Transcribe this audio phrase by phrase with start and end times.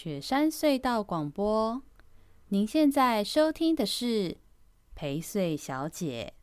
[0.00, 1.82] 雪山隧道广播，
[2.50, 4.36] 您现在收听的是
[4.94, 6.34] 陪睡小姐。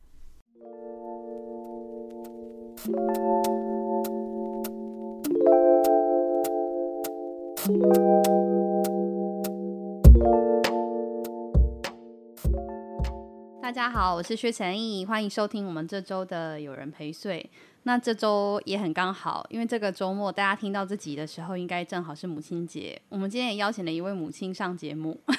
[13.61, 17.49] 大家好，我是薛成义，欢迎收听我们这周的有人陪睡。
[17.87, 22.99] 那这周也很刚好，因为这个周末大家听到这集的时候，应该正好是母亲节。
[23.09, 25.21] 我们今天也邀请了一位母亲上节目。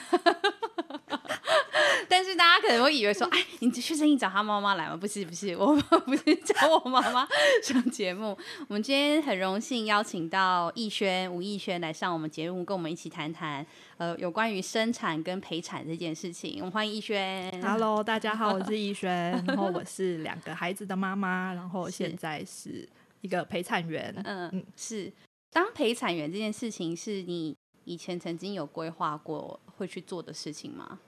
[2.08, 4.96] 但是大家可能会以为说，哎，你去声音找他妈妈来吗？
[4.96, 7.26] 不是，不是，我不是找我妈妈
[7.64, 8.38] 上节目。
[8.68, 13.66] 我们今天很荣幸邀请到逸轩吴逸轩来上我们节目，跟我们一起谈谈
[13.98, 16.56] 呃有关于生产跟陪产这件事情。
[16.58, 17.50] 我们欢迎逸轩。
[17.62, 19.10] Hello，大家好，我是逸轩，
[19.48, 22.86] 然后我是两个孩子的妈妈，然后现在是
[23.22, 24.14] 一个陪产员。
[24.24, 25.10] 嗯嗯，是
[25.50, 30.98] 当陪产员这件事情，是你以前曾经有规划过会去做的事情吗？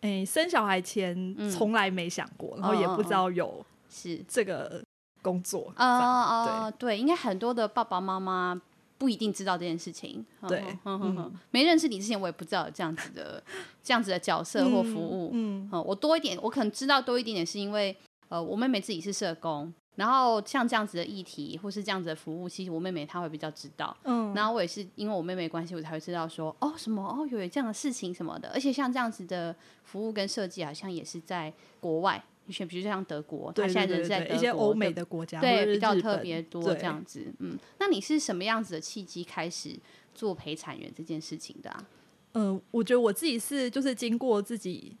[0.00, 4.82] 哎、欸，生小孩前从来没想过，嗯、然后也不知道有是这个
[5.20, 5.70] 工作。
[5.76, 8.58] 哦哦，对，应该很多的爸爸妈妈
[8.98, 10.24] 不一定知道这件事情。
[10.48, 13.42] 对，嗯嗯嗯，没认识你之前，我也不知道有这样子的
[13.82, 15.30] 这样子的角色或服务。
[15.32, 17.96] 嗯，嗯，我多一点，我可能知道多一点点，是因为
[18.28, 19.72] 呃，我妹妹自己是社工。
[19.94, 23.96] 然后像这样子的议题，或是这样子的服务，其实我妹妹她会比较知道。
[24.04, 28.48] 嗯，然后我也是因为我妹妹关系，我才会知道说，哦，什么哦，有这样的事情什么的。
[28.50, 29.52] 而且像这样子的
[29.82, 37.24] 服务跟设计，好像也是在国外，一些比如像德国，他现在人是在一些欧美的国家，对，比较特别多这样子。
[37.38, 39.78] 嗯，那你是什么样子的契机开始
[40.12, 41.86] 做陪产员这件事情的啊？
[42.32, 44.96] 嗯，我觉得我自己是就是经过自己。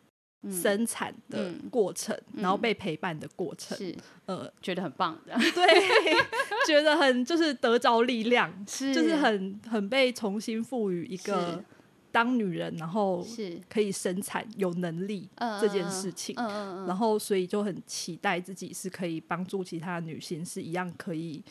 [0.48, 3.92] 生产的过程，嗯、然后被陪伴的过程，是
[4.24, 5.66] 呃，觉得很棒的，对，
[6.64, 11.62] 觉得很就是得着力量，是就是很很被重新赋予一个
[12.12, 15.28] 当女人，然后是可以生产有能力
[15.60, 21.42] 这件事情，嗯嗯嗯，然后所以就很期待自己是可以帮助其他女性是一样可以，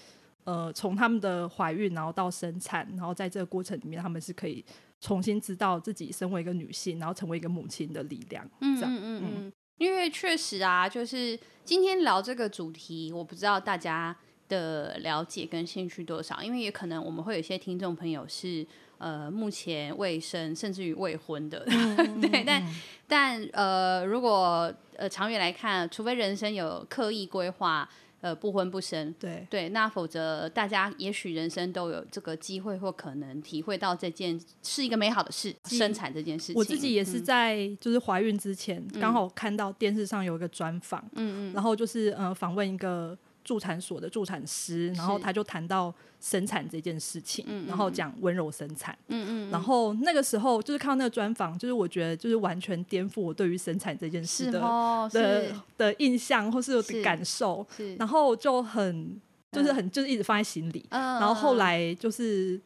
[0.43, 4.63] 呃，从他们的怀孕然后到生产，然后在这个过程里面，他们是可以。
[4.99, 8.43] 重新知道自己身为一个女性，然后成为一个母亲的力量。
[8.61, 14.17] 嗯嗯嗯嗯，因为确实啊，就是今天聊这个主题，我不知道大家
[14.49, 18.65] 的了解跟兴趣多少，因为也可能我们会有一些听众朋友是
[18.97, 21.65] 呃目前未生甚至于未婚的，
[22.21, 22.63] 对，但
[23.07, 27.89] 但呃如果呃长远来看，除非人生有刻意规划。
[28.19, 36.55] 呃，不婚不生，对对，那否则大家也许人生都有这个机会或可能体会到这件是一个美好的事，生产这件事情。
[36.55, 43.15] 我自己也是在就是怀孕之前，刚、嗯、好看到电视上有一个专访，嗯嗯，然后就是呃访问一个。
[43.47, 55.45] 助产所的助产师，然后他就谈到生产这件事情，嗯、然后讲温柔生产，嗯嗯，然后那个时候就是看到那个专访，就是我觉得就是完全颠覆我对于生产这件事的、哦、的
[55.77, 57.65] 的印象或是有的感受，
[57.97, 59.17] 然后就很
[59.53, 62.59] 就是很、嗯、就是一直放在心里，嗯、然后后来就是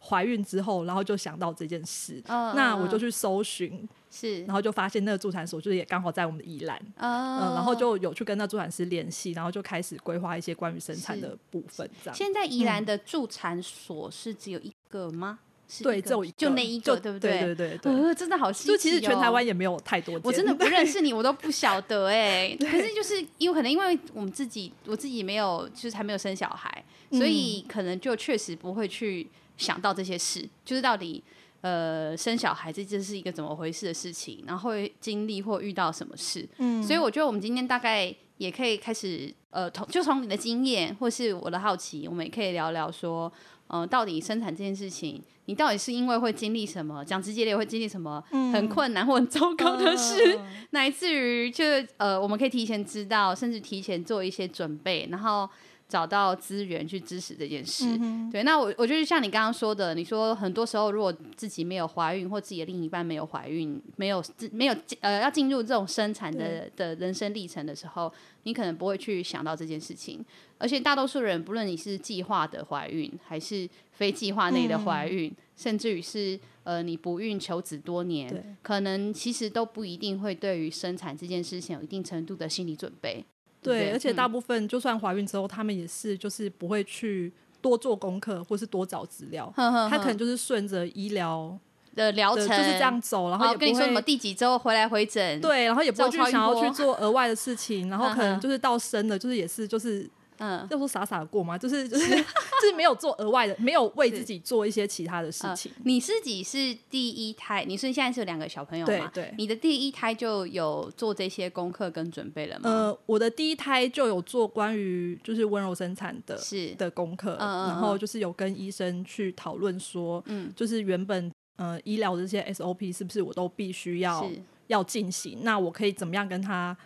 [0.00, 3.88] 怀孕之后，然后就想到这件事，嗯、那我就去搜寻。
[4.10, 11.86] 是，然后就发现那个助产所就是也刚好在我们的宜兰，嗯、呃，然后就有去跟那助产师联系，然后就开始规划一些关于生产的部分。
[12.02, 15.38] 这样，现在宜兰的助产所是只有一个吗？
[15.68, 17.32] 是对，只有一个，就那一个，对不对？
[17.32, 18.72] 对对对对，呃，真的好细、哦。
[18.72, 22.56] 就其实全台湾也没有太多，我真的不认识你，我都不晓得哎。
[22.58, 31.22] 可是就是因为可能因为我们自己，我自己没有，就是还没有生小孩，所以可能就确实不会去想到这些事，就是到底。
[31.60, 43.30] 呃，生小孩这这是一个怎么回事的事情，然后会经历或遇到什么事，嗯，所以我觉得我们今天大概也可以开始，呃，从就从你的经验或是我的好奇，我们也可以聊聊说，
[43.66, 51.64] 呃，到底生产这件事情，你到底是因为会经历什么，讲直接点会经历什么很困难或很糟糕的事，嗯、乃至于就
[51.96, 55.50] 呃，我们可以提前知道，甚至提前做一些准备，然后。
[55.88, 58.42] 找到资源去支持这件事，嗯、对。
[58.42, 68.12] 那我我觉得像你刚刚说的，你说很多时候如果自己没有怀孕，或自己的另一半没有怀孕，没有没有呃要进入这种生产的的人生历程的时候，
[68.42, 70.22] 你可能不会去想到这件事情。
[70.58, 83.24] 而且大多数人，不论你是计划的怀孕，还是非计划内的怀孕，嗯、甚至于是呃你不孕求子多年，可能其实都不一定会对于生产这件事情有一定程度的心理准备。
[83.62, 89.52] 对，而且大部分就算怀孕之后，嗯、他们也是就是不会去多做功课，或是多找资料。
[89.56, 91.58] 呵呵呵，他可能就是顺着医疗
[91.94, 95.40] 的疗程就是这样走，然后跟你说什么第几周回来回诊。
[95.40, 100.08] 对，然后也不会去想要去做额外的事情，然后可能就是到生了，就是也是就是
[100.38, 101.56] 嗯，要说傻傻的过吗？
[101.58, 105.70] 就是 就是就是没有做额外的，没有为自己做一些其他的事情。
[105.76, 109.10] 呃、你自己是第一胎，你是现在是有两个小朋友吗？
[109.12, 112.70] 对对，你的第一胎就有做这些功课跟准备了吗？
[112.70, 124.30] 呃，我的第一胎就有做关于就是温柔生产的是的功课，然后就是有跟医生去讨论说，嗯，就是原本呃医疗的这些 SOP 是不是我都必须要
[124.68, 125.38] 要进行？
[125.42, 126.76] 那我可以怎么样跟他？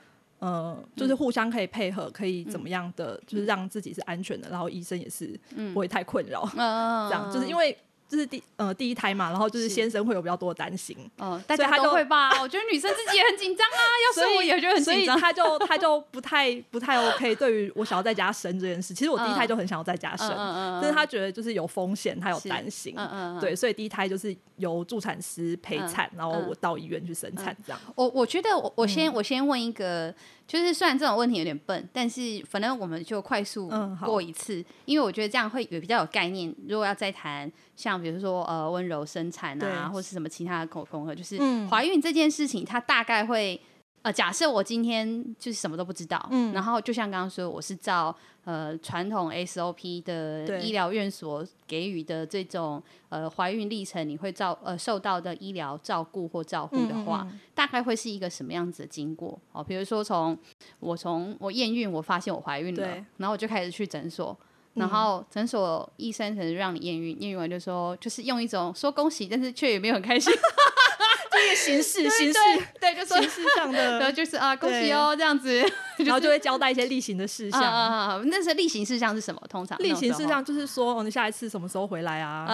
[0.43, 5.39] 呃，就是互相可以配合，可以怎么样的，嗯、就是让自己是安全的，然后医生也是
[5.73, 7.77] 不会太困扰，嗯、这样就是因为。
[8.13, 12.29] 就是第呃第一胎嘛，然后就是先生会有比较多的担心，嗯，大家都会吧？
[12.43, 17.35] 我觉得女生自己也很紧张啊，要是我也觉得很紧张，所以他就他就不太不太 OK。
[17.37, 20.29] 对于我想要在家生这件事，其实我第一胎就很想要在家生，
[20.83, 22.95] 但是他觉得就是有风险，他有担心，
[23.41, 27.81] 对，所以第一胎就是由助产师陪产，然后我到医院去生产这样。
[27.95, 30.15] 我我觉得我我先我先问一个。
[30.47, 33.71] 就是虽然这种问题有点笨，但是反正我们就快速
[34.05, 36.55] 过一次，嗯、因为我觉得这样会有比较有概念。
[36.69, 43.61] 如果要再谈像比如说呃温柔生产啊，或是什么其他的口功课，就是怀孕这件事情，它大概会。
[44.03, 48.15] 呃，假设我今天就是什么都不知道，嗯，然后就像刚刚说，我是照
[48.45, 59.39] 呃传统 SOP 的医疗院所给予的这种呃怀孕历程，你会照呃受到的医疗照顾或照顾的话，嗯嗯嗯大概会是一个什么样子的经过？
[59.53, 60.37] 哦，比如说从
[60.81, 62.85] 我从我验孕，我发现我怀孕了，
[63.19, 64.37] 然后我就开始去诊所，
[64.75, 70.33] 然后诊所医生可能让你验孕，验孕完就说就是用一种说恭喜，但是却也没有很开心。
[71.43, 72.39] 这个形式，形式，
[72.81, 75.61] 对，就形式上的， 然后就是啊，恭喜哦，这样子，
[75.99, 78.23] 然后就会交代一些例行的事项啊。
[78.27, 79.43] 那些例行事项是什么？
[79.49, 82.47] 通常例行事项就是说，哦，你下一次什么时候回来啊？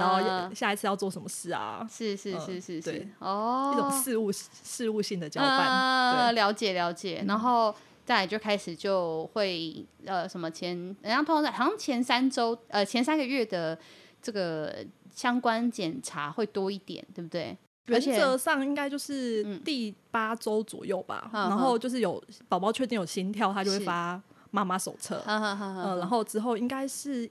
[0.00, 1.86] 然后下一次要做什么事啊？
[1.90, 6.34] 是是是是是，哦，一种事务事务性的交办。
[6.34, 7.74] 了解了解，然后
[8.04, 13.78] 再来就开始就会呃，什么前，人家通常好像前三周呃前三个月的
[14.20, 14.84] 这个
[15.14, 17.56] 相关检查会多一点，对不对？
[17.86, 24.20] 原则上应该就是第八周左右吧，嗯、然后就是有宝宝确定有心跳，他就会发
[24.50, 27.28] 妈妈手册， 嗯，然后之后应该是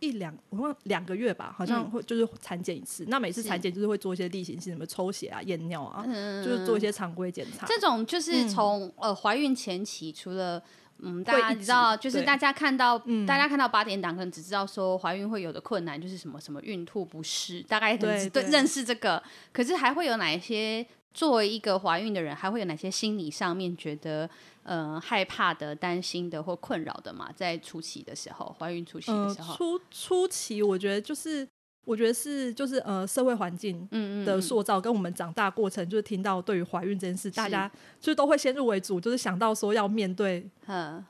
[0.00, 7.64] 一两，我忘两个月吧，好像会就是产检一次，嗯、那每次产检就是会做一些例行性，什么抽血啊、验尿啊，嗯、就是做一些常规检查。
[7.66, 10.60] 这种就是从、嗯、呃怀孕前期，除了
[11.02, 12.96] 嗯，大家知道，就是大家看到，
[13.26, 19.22] 大家看到八点档，可能只知道说怀孕会有的困难，就是什么什么孕吐不适，大概很对认识这个。
[19.52, 24.30] 可是还会有哪一些作为一个怀孕的人，还会有哪些心理上面觉得
[24.62, 27.30] 呃害怕的、担心的或困扰的嘛？
[27.34, 31.46] 在初期的时候，怀孕初期的时候，初初期我觉得就是。
[31.84, 33.88] 我觉得是就是呃社会环境
[34.24, 37.70] 的塑造跟我们长大过程，就是听到对于怀孕这件事，大家
[38.00, 40.48] 就是都会先入为主，就是想到说要面对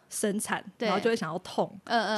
[0.08, 1.70] 生产，然后就会想要痛，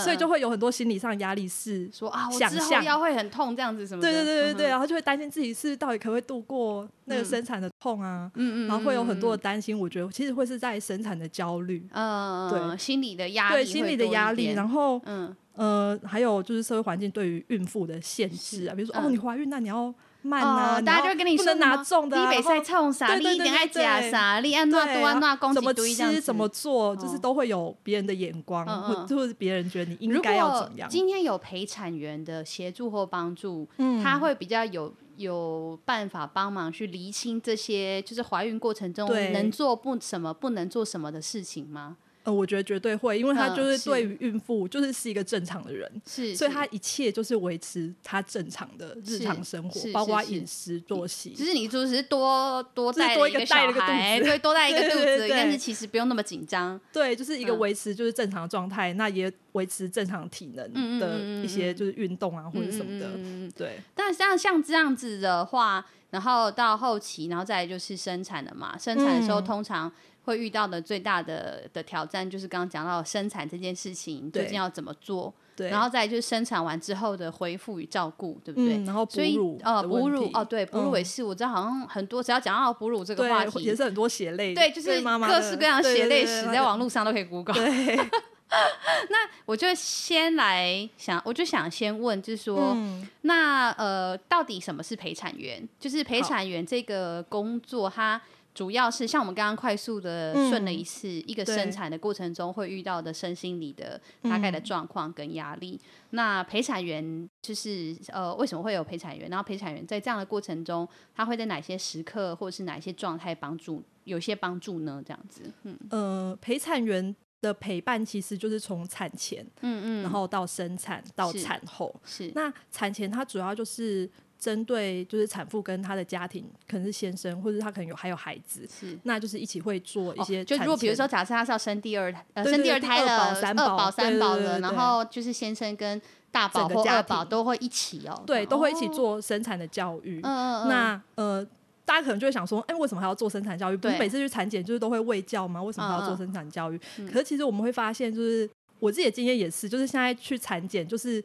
[0.02, 8.30] 所以就会有很多心理上压力，是说啊，我之后腰会很痛这样子什么对对对对，然后就会担心自己是到底可不可以度过那个生产的痛啊，
[8.68, 9.76] 然后会有很多的担心。
[9.76, 15.34] 我觉得其实会是在生产的焦虑，嗯，对，心理的压力，对，心理的压力，然后嗯。
[15.54, 30.88] 呃，还有就是社会环境对于孕妇的限制啊，比如说哦，你怀孕那你要慢啊，大家就会跟你说拿重的，你别再冲啥，你一定爱加啥，你按哪多按哪，怎么吃怎么做，就是都会有别人的眼光，或或是别人觉得你应该要怎么样。
[30.88, 33.68] 今天有陪产员的协助或帮助，
[34.02, 41.96] 他会比较有有办法帮忙去厘清这些，就是怀孕过程中能做不什么，不能做什么的事情吗？
[42.24, 51.34] 呃，我觉得绝对会，因为他就是对于孕妇就是是一个正常的人，是，所以他一切就是维持他正常的日常生活，包括饮食作息。
[51.36, 56.80] 只是你就是多多带了一个小孩，对，多带一个 肚子，但是其实不用那么紧张。
[56.90, 63.10] 对，就是一个维持就是正常的状态，那也维持正常体能的一些就是运动啊或者什么的。
[63.54, 63.78] 对。
[63.94, 69.92] 但像像这样子的话，然后到后期，然后再就是生产了嘛，生产的时候通常。
[70.24, 78.82] 会遇到的最大的的挑战就是刚刚讲到生产这件事情究竟要怎么做，对，然后再就是生产完之后的恢复与照顾，对不对？
[78.84, 87.54] 然后哺乳，呃，哺乳哦，对，哺乳也是，我知道好像很多只要讲到哺乳这个话题，也是很多血泪，对，就是各式各样血泪史，在网络上都可以 Google。
[87.54, 87.96] 对，
[89.10, 92.74] 那我就先来想，我就想先问，就是说，
[93.22, 95.68] 那呃，到底什么是陪产员？
[95.78, 98.18] 就是陪产员这个工作，它。
[98.54, 105.80] 主要是像我们刚刚快速的顺了一次，嗯、一个生产的过程中会遇到的身心理的大概的状况跟压力。
[105.82, 109.28] 嗯、那陪产员就是呃，为什么会有陪产员？
[109.28, 115.02] 然后陪产员在这样的过程中，他会在哪些时刻或者是哪些状态帮助，有些帮助呢？
[115.04, 122.30] 这样子，嗯，呃，陪产员的陪伴其实就是从产前，嗯嗯，然后到生产到产后，是。
[122.34, 124.08] 那产前它主要就是
[124.44, 128.98] 针对就是产妇跟她的家庭，可能是先生或者他可能有还有孩子，是。
[129.04, 135.98] 那就是一起会做一些、哦，就如果比如说假设他是要生第二胎，呃，生第二胎的二宝三宝，二宝三宝的，然后就是先生跟
[136.30, 140.20] 大宝或二宝都会一起哦，对，都会一起做生产的教育。
[140.22, 140.68] 嗯。
[140.68, 141.46] 那呃。
[141.86, 143.76] 大家可能就会想说，哎、欸，为什么还要做生产教育？
[143.76, 145.62] 不是每次去产检就是都会喂教吗？
[145.62, 146.80] 为什么还要做生产教育？
[146.96, 148.48] 嗯、可是其实我们会发现，就是
[148.78, 151.22] 我自己的经验也是，就是现在去产检，就是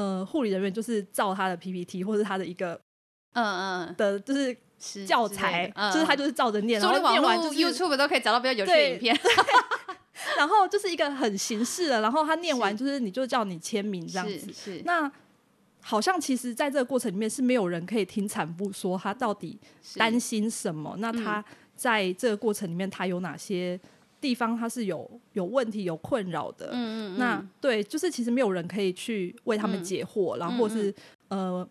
[0.00, 2.80] 呃，护理人员就是照他的 PPT 或者他的一个
[3.34, 4.56] 嗯嗯的，就是
[5.04, 9.18] 教材，嗯、就是他就是照着念，然后念完就是 YouTube 都可以找到比较有趣的影片。
[10.38, 14.52] 然后就是一个很形式的，然后他念完就是你就叫你签名这样子。
[14.52, 15.10] 是，是那。
[15.82, 19.58] 好像其实，在这个过程里面是没有人可以听产妇说她到底
[19.96, 20.94] 担心什么。
[20.98, 21.42] 那她
[21.74, 23.80] 在这个过程里面，她有哪些
[24.20, 26.70] 地方它是有有问题、有困扰的？
[26.72, 27.18] 嗯嗯。
[27.18, 30.94] 那对，就是其实没有人可以去为他们解惑，然后或是
[31.28, 31.68] 呃。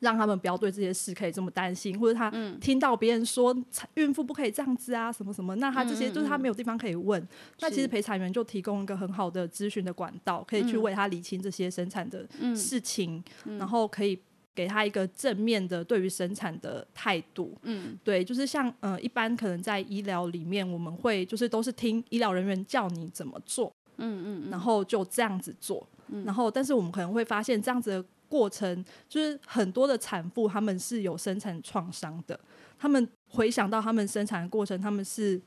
[0.00, 3.56] 让他们不要对这些事可以这么担心，或者他听到别人说
[3.94, 7.26] 孕妇不可以这样子啊，什么什么，那他这些就是他没有地方可以问。
[7.60, 13.22] 那其实陪产员就提供一个很好的咨询的管道，可以去为他理清这些生产的事情，
[13.58, 14.20] 然后可以
[14.54, 17.56] 给他一个正面的对于生产的态度。
[17.62, 25.86] 嗯，对，就是像呃，一般可能在医疗里面，我们会就是都是听医疗人员叫你怎么做，嗯嗯，然后就这样子做，
[26.24, 28.04] 然后但是我们可能会发现这样子的。
[28.26, 32.38] 过程就是很多的产妇，他们是有生产创伤的，
[32.76, 35.40] 他们回想到他们生产的过程，他们是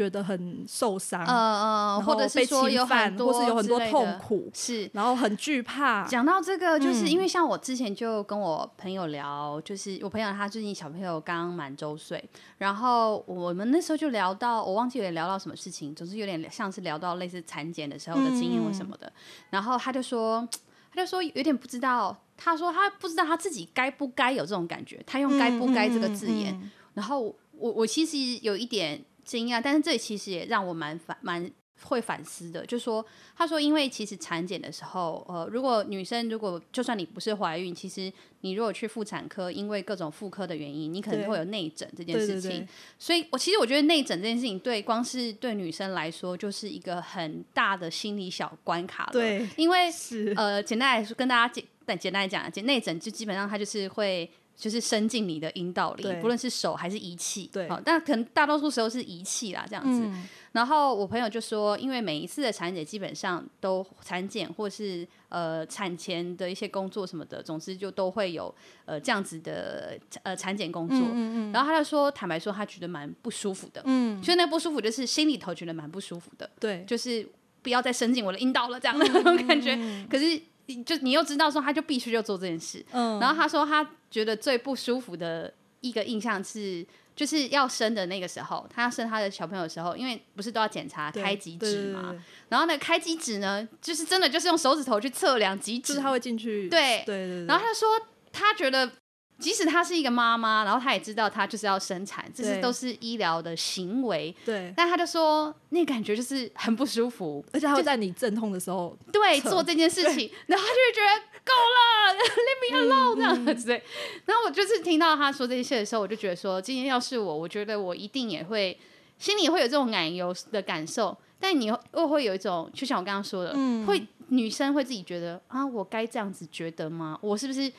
[0.00, 6.06] 觉得很受伤，嗯嗯，或者是说有很多，或是有很多痛苦，是，然后很惧怕。
[6.06, 12.26] 讲到这个，就是因为像我之前就跟我朋友聊，就是我朋友他最近小朋友刚满周岁，
[12.56, 19.12] 然后我们那时候就聊到，我忘记有聊到什么事情，总是有点像是聊到类似产检的时候的经验或什么的，
[19.50, 20.48] 然后他就说。
[20.92, 26.68] 他就说有点不知道，他说他不知道他自己该不该有这种感觉，他用“该不该”这个字眼。
[26.94, 27.20] 然后
[27.52, 31.50] 我我其实有一点惊讶，但是这其实也让我蛮反蛮
[31.82, 38.12] 会反思的，就是说他说，因为其实产检的时候，呃，如果女生如果就算你不是怀孕，其实
[38.42, 42.50] 你如果去妇产科，因为各种妇科的原因，你可能会有内诊这件事情。
[42.50, 49.12] 对对对，所以我其实我觉得内诊这件事情，对光是对女生来说，就是一个很大的心理小关卡了。
[49.12, 54.30] 对，因为是呃，简单来说，跟大家简但简单来讲，简内诊就基本上它就是会。
[54.60, 60.02] 就是伸进你的阴道里，不论是手还是仪器，对，好，但可能大多数时候是仪器啦，这样子。
[60.04, 70.98] 嗯、然后我朋友就说，因为每一次的产检基本上都产检或是呃产前的一些工作什么的，总之就都会有呃这样子的呃产检工作。
[70.98, 73.80] 嗯嗯嗯，然后他就说，坦白说，他觉得蛮不舒服的。
[73.86, 76.50] 嗯，所以那不舒服就是心里头觉得蛮不舒服的。
[76.60, 77.26] 对，就是
[77.62, 79.74] 不要再伸进我的阴道了，这样的那种感觉。
[79.74, 80.38] 嗯、可是。
[80.76, 82.84] 就你又知道说，他就必须要做这件事。
[82.92, 92.14] 嗯，然后他说他觉得最不舒服的一个印象是，就是要生的那个时候，他要生他的小朋友的时候，因为不是都要检查开几指嘛。
[92.48, 96.68] 然后呢，开几指呢，就是真的就是用手指头去测量几指，就是他会进去。
[96.68, 97.46] 对对对。
[97.46, 97.88] 然后他说
[98.32, 98.90] 他觉得。
[99.40, 104.34] 即使她是一个妈妈，然后她也知道她就是要生产，这些都是医疗的行为。
[104.44, 112.14] 对，但她就说那感觉就是很不舒服，而且她会在你阵痛的时候对做这件事情，然后她就会觉得够了，
[112.46, 113.66] Leave me alone 这样子。
[113.66, 113.82] 对，
[114.26, 118.78] 然后我就是听到她说这些的时候，我就觉得说，今天要是我，我觉得我一定也会
[119.18, 121.16] 心里也会有这种奶油的感受。
[121.42, 127.18] 但你又会有一种，就像我刚刚说的，嗯、会女生会自己觉得啊，我该这样子觉得吗？
[127.22, 127.72] 我是不是？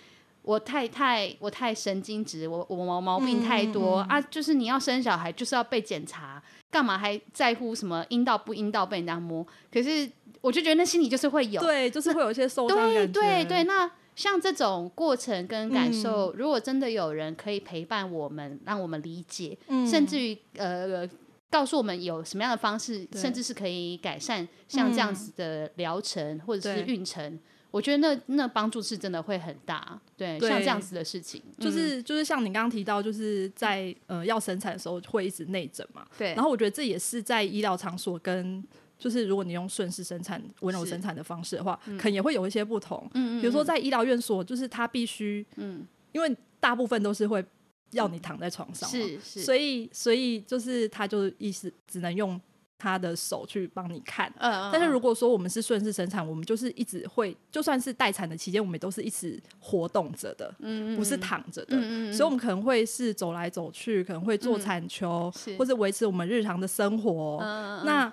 [0.43, 4.21] 我太太，我太神经质，我我毛毛病太多、嗯、啊！
[4.21, 9.45] 就是你要生小孩，就是要被检查，干嘛还在乎什么阴道不阴道被人家摸？
[9.71, 10.09] 可是
[10.41, 13.07] 我就觉得那心里就是会有，对，就是会有一些受伤感觉。
[13.07, 21.07] 对对对，那像这种过程跟感受，嗯、如果真的有人可以陪伴我们，让我们理解，嗯、甚至于呃
[21.51, 27.39] 告诉我们有什么样的方式，甚至是可以改善像这样子的疗程、嗯、或者是孕程。
[27.71, 36.33] 我觉得那那帮助是真的会很大，对，对像这样子的事情，就是就是像你刚刚提到，就是在呃要生产的时候会一直内诊嘛，对。
[36.33, 38.61] 然后我觉得这也是在医疗场所跟
[38.99, 43.09] 就是如果你用顺势生产、温柔生产的方式的话，是可能也会有一些不同。
[43.13, 47.43] 嗯，比如说在医疗院所，就是他必须，嗯，因为大部分都是会
[47.91, 52.39] 要你躺在床上，是是，所以所以就是他就意思只能用。
[52.81, 67.37] 他的手去帮你看，嗯嗯嗯，但是如果说我们是顺势生产，我们就是一直会，就算是待产的期间，我们也都是一直活动着的，嗯嗯嗯，不是躺着的，嗯嗯嗯，所以我们可能会是走来走去，可能会做产球，嗯、或者维持我们日常的生活。
[67.85, 68.11] 那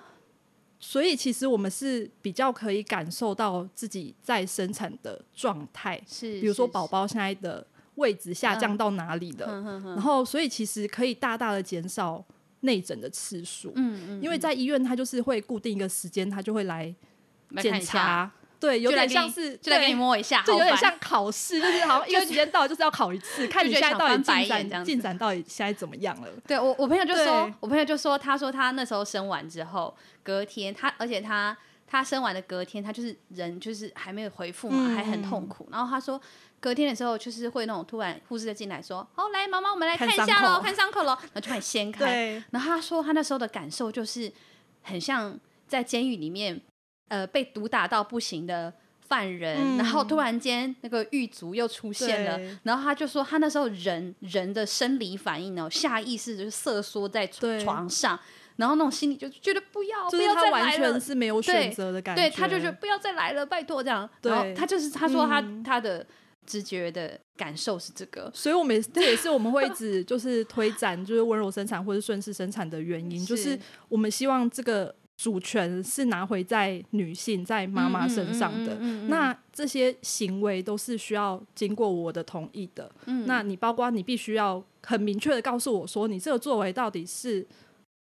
[0.79, 12.23] 所以其实我们是比较可以感受到自己在生产的状态，是，比如说宝宝现在的位置下降到哪里的，嗯、然后所以其实可以大大的减少
[12.61, 16.93] 内诊的次数，嗯嗯，因为在医院他就是会固定一个时间，他就会来
[17.61, 18.31] 检查。
[18.59, 26.27] 对，有点像是就来给你摸一下，就有点像考试，就是好 像一个时间到就是要考一次，看你现在到底进展进展到底现在怎么样了。
[26.45, 35.65] 对我，我朋友就说，我朋友就说，他说他那时候生完之后，隔天他，而且他他生完的隔天，他就是人就是还没有恢复嘛，还很痛苦。
[35.71, 36.19] 然后他说
[36.59, 42.43] 隔天的时候，就是会那种突然护士就进来说，好，来妈妈，我们来看一下喽，看伤口喽，然后就把你掀开。
[42.51, 44.31] 然后他说他那时候的感受就是
[44.81, 46.61] 很像在监狱里面。
[47.11, 58.19] 呃，被毒打到不行的犯人，嗯、然后突然间那个狱卒又出现了，然后他就说，他那时候人人的生理反应呢，下意识就是瑟缩在床上，
[58.57, 66.05] 然后那种心里就觉得不要，不要再来了，完全是没有选择的感觉，对，对他就觉得不要再来了，拜托这样，然后他就是他说他、嗯、他的
[66.49, 74.93] 直觉的感受是这个，所以我们这也是我们会一直 就是推展就是温柔生产或者顺势生产的原因，就是我们希望这个。
[75.21, 78.73] 主权是拿回在女性在妈妈身上的，
[79.09, 82.89] 那这些行为都是需要经过我的同意的。
[83.05, 87.45] 嗯、那你包括你必须要很明确的告诉我说，你这个作为到底是。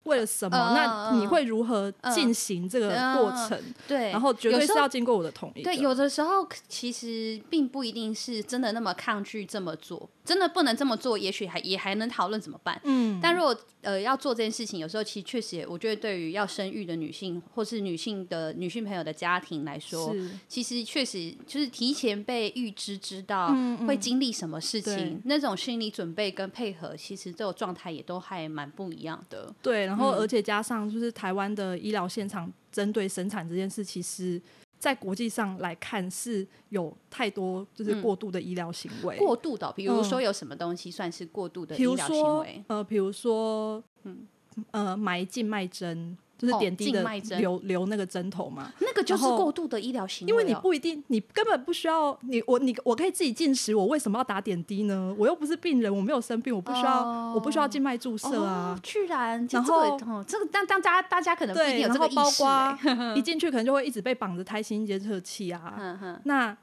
[0.04, 0.56] 为了什么？
[0.56, 3.50] 呃、那你会如何进行这个过程？
[3.50, 5.64] 呃呃、对，然后绝对是要经过我的同意的。
[5.64, 12.80] 对，有的时候其实并不一定是真的那么抗拒这么做，真的不能这么做，也许还也还能讨论怎么办。
[12.84, 23.54] 嗯，但如果呃要做这件事情，有时候其实确实也，我觉得对于要生育的女性或是女性的女性朋友的家庭来说，是其实确实就是提前被预知知道
[23.86, 29.52] 会经历什么事情，嗯嗯、那种心理准备跟配合，其实这种状态也都还蛮不一样的。
[29.60, 29.86] 对。
[29.86, 34.40] 然后，而且加上就是台湾的医疗现场针对生产这件事，其实，
[34.82, 39.16] 在国际上来看是有太多就是过度的医疗行为。
[39.16, 42.64] 过度的，比如说有什么东西算是过度的医疗行为？
[42.66, 44.26] 呃，比如说，嗯，
[44.72, 46.18] 呃，埋静脉针。
[46.42, 47.02] 就是点滴的
[47.38, 50.30] 留留那个针头嘛，那个就是过度的医疗行为。
[50.30, 55.14] 因为你不一定，你根本不需要你我你我可以自己进食，我为什么要打点滴呢？
[55.16, 58.78] 我又不是病人，我没有生病，我不需要我不需要静脉注射啊。
[58.82, 62.42] 居然，然后这个但当大家大家可能不一定有这个意识，
[63.16, 66.20] 一进去可能就会一直被绑着胎心监测器啊。
[66.24, 66.56] 那。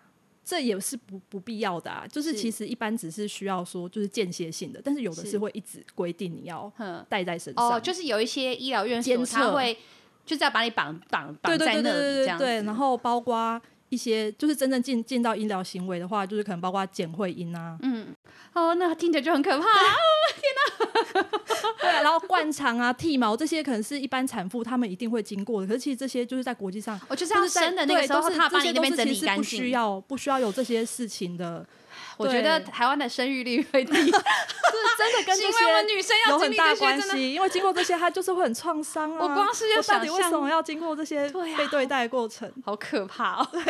[0.50, 6.74] 这也是不不必要的啊，就是其实一般只是需要说就是间歇性的，但是有的是会一直规定你要
[7.08, 7.74] 带在身上。
[7.74, 9.78] 哦，就是有一些医疗院所他会
[10.26, 17.78] 就是要把你绑绑绑在那里这样然后包括一些就是真正进进到医疗行为的话，就是可能包括剪会阴啊。
[17.84, 18.08] 嗯。
[18.54, 19.64] 哦，那听起来就很可怕。
[19.64, 19.94] 啊。
[20.34, 21.24] 天哪！
[21.82, 25.68] 对，然后灌肠啊、剃毛这些，可能是一般产妇他们一定会经过的。
[25.68, 31.66] 可是其实这些就是在国际上，我就是要生的那个时候，他把你那边整理干净，不需要不需要有这些事情的。
[32.18, 37.34] 我觉得台湾的生育率会低， 是真的跟这些女生有很大关系。
[37.34, 39.18] 因为经过这些，她就是会很创伤啊。
[39.22, 42.52] 我光是要想，到底为什么要经过这些被对待的过程？
[42.66, 43.48] 好可怕哦！
[43.52, 43.62] 对，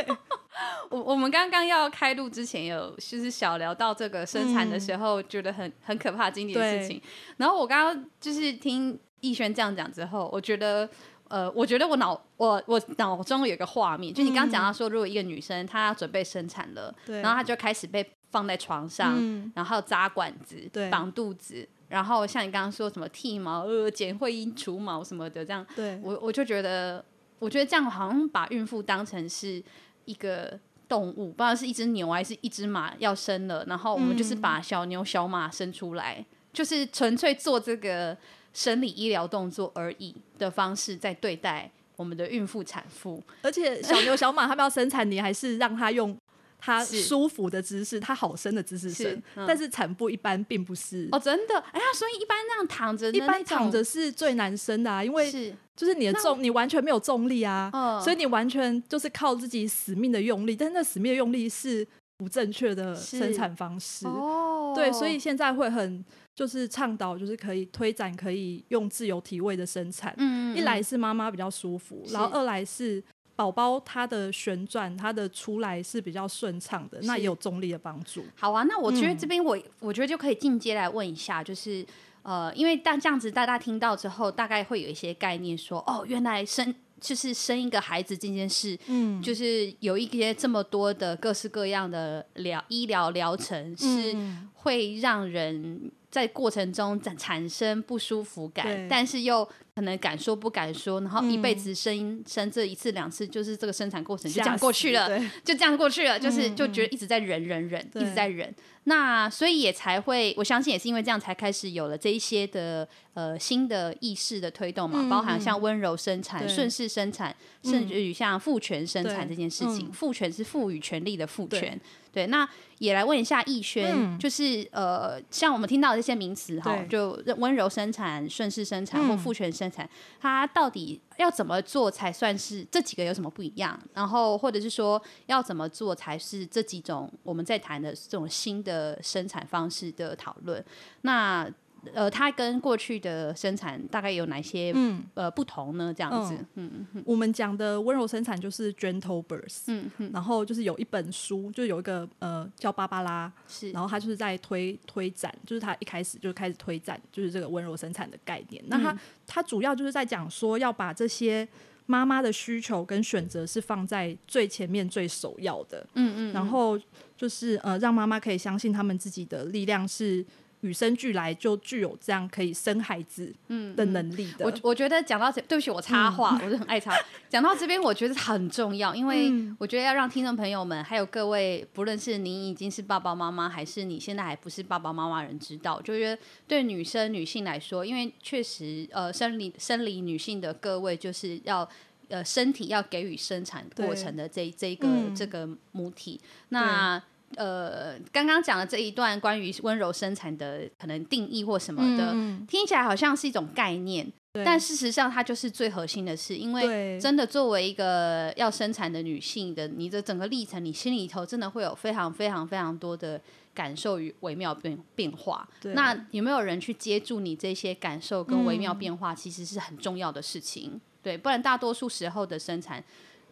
[0.90, 7.02] 我我们刚刚要开录之前，有就是小聊到这个生产的时候，觉得很很可怕经历的事情。
[7.38, 10.90] 然后我刚刚就是听逸轩这样讲之后，我觉得。
[11.30, 27.06] 呃，我觉得我脑我我脑中有个画面，就你刚刚讲到说，如果一个女生她要准备生产了，对然后她就开始被放在床上，嗯、然后扎管子、绑肚子，然后像你刚刚说什么剃毛、呃剪会阴、除毛什么的，这样，对我我就觉得，
[27.38, 29.64] 我觉得这样好像把孕妇当成是
[30.06, 38.18] 一个动物，不知道是一只牛还是一只马要生了，然后我们就是把小牛、小马生出来，嗯、就是纯粹做这个。
[38.52, 46.18] 生理医疗动作而已的方式在对待我们的孕妇产妇，而且 小牛小马他们要生产，你还是让他用
[46.58, 49.22] 他舒服的姿势，他好生的姿势生。
[49.48, 57.72] 但是产妇一般并不是哦，真的哎呀，所以一般那样躺着，一般躺着是最难生的啊，因为是就是你的重，你完全没有重力啊，
[58.04, 61.88] 所以你完全就是靠自己死命的用力，但是那死命的用力是
[62.18, 66.04] 不正确的生产方式哦，对，所以现在会很。
[66.36, 70.14] 就是倡导，就是可以推展，可以用自由体位的生产。
[70.16, 73.04] 嗯，嗯，一来是妈妈比较舒服，然后二来是
[73.36, 78.24] 宝宝他的旋转，他的出来是比较顺畅的，那也有重力的帮助。
[78.36, 81.86] 好啊，那我觉得这边我、嗯、我觉得就可以进阶来问一下，就是
[82.24, 94.16] 呃，因为大这样子大家听到之后，大概会有一些概念说，说哦，原来生就是生一个孩子这件事，嗯，就是有一些这么多的各式各样的疗医疗疗程是
[94.54, 95.92] 会让人。
[96.12, 99.48] 在过程中产产生不舒服感，但是又
[99.80, 108.54] 可可能敢说不敢说，然后一辈子生、嗯、生这一次两次，就是这个生产过程就这样过去了，就这样过去了，就是就觉得一直在忍忍忍，一直在忍。
[108.84, 121.80] 那所以也才会，我相信也是因为这样才开始有了这一些的呃新的意识的推动嘛，嗯、包含像温柔生产、顺势生产，甚至于像父权生产这件事情，父权是赋予权力的父权。
[122.12, 122.48] 对，那
[122.80, 133.80] 也来问一下逸轩，嗯、就是呃，像我们听到的这些名词哈，就温柔生产、顺势生产或父权生产，它到底要怎么做才算是这几个有什么不一样？
[133.94, 140.64] 然后或者是说要怎么做才是这几种我们在谈的这种新的生产方式的讨论？
[141.02, 141.50] 那。
[141.94, 145.94] 呃，它跟过去的生产大概有哪些嗯呃不同呢？
[145.96, 158.64] 这样子，嗯我们讲的温柔生产就是 gentle birth，嗯嗯，然后就是有一本书，就有一个呃叫芭芭拉，是，然后他就是在推推展，就是他一开始就开始推展，就是这个温柔生产的概念。
[158.68, 161.48] 那他他主要就是在讲说要把这些
[161.86, 166.80] 妈妈的需求跟选择是放在最前面、最首要的，嗯，嗯嗯，然后
[167.16, 170.26] 就是呃让妈妈可以相信他们自己的力量是。
[170.62, 173.34] 与生俱来就具有这样可以生孩子
[173.76, 174.46] 的能力的。
[174.46, 176.94] 我我觉得讲到这，对不起，我插话，嗯、我就很爱插。
[177.30, 191.68] 讲到这边，我觉得很重要，因为我觉得要让听众朋友们，还有各位，不论是你已经是爸爸妈妈，还是你现在还不是爸爸妈妈人知道，就觉得对女生女性来说，因为确实，呃，生理生理女性的各位就是要
[192.10, 196.20] 呃身体要给予生产过程的这这个、嗯、这个母体，
[196.50, 197.02] 那。
[197.36, 204.12] 呃，刚刚讲的这一段关于温柔生产的可能定义或什么的，嗯、听起来好像是一种概念，
[204.44, 213.22] 但事实上它就是最核心的事，因为真的作为一个要生产的女性的，你的整个历程，你心里头真的会有非常非常非常多的
[213.54, 215.48] 感受与微妙变变化。
[215.62, 220.72] 那有没有人去接住你这些感受跟微妙变化，其实是很重要的事情。
[220.74, 222.84] 嗯、对，不然大多数时候的生产，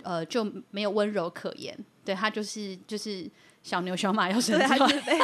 [0.04, 1.76] 呃，就没有温柔可言。
[2.06, 3.28] 对，它就是就是。
[3.68, 4.78] 小牛小马要生出来，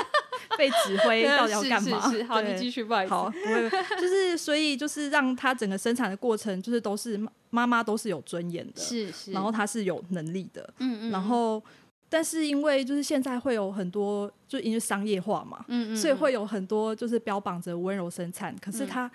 [0.57, 2.01] 被指挥 到底要干嘛？
[2.01, 3.09] 是是是好，你继续，不好意思。
[3.09, 7.17] 好，不会，就是所以就是让他整个生产的过程，就是都是
[7.49, 11.63] 妈妈都是有尊严的，是是，然后他是有能力的，嗯嗯，然后
[12.09, 19.09] 但是因为就是现在会有很多，就因为商业化嘛，嗯嗯，所以会有很多就是标榜着温柔生产，可是它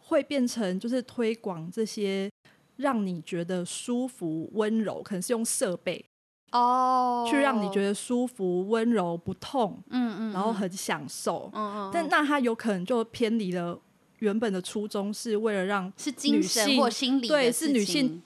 [0.00, 2.30] 会变成就是推广这些
[2.76, 6.04] 让你觉得舒服、温柔，可能是用设备。
[6.52, 13.78] 哦，去让你觉得舒服、温柔、不痛，嗯嗯，然后很享受，嗯嗯，但那他有可能就偏离了
[14.18, 18.20] 原本的初衷，是为了让是精神或心理对，是女性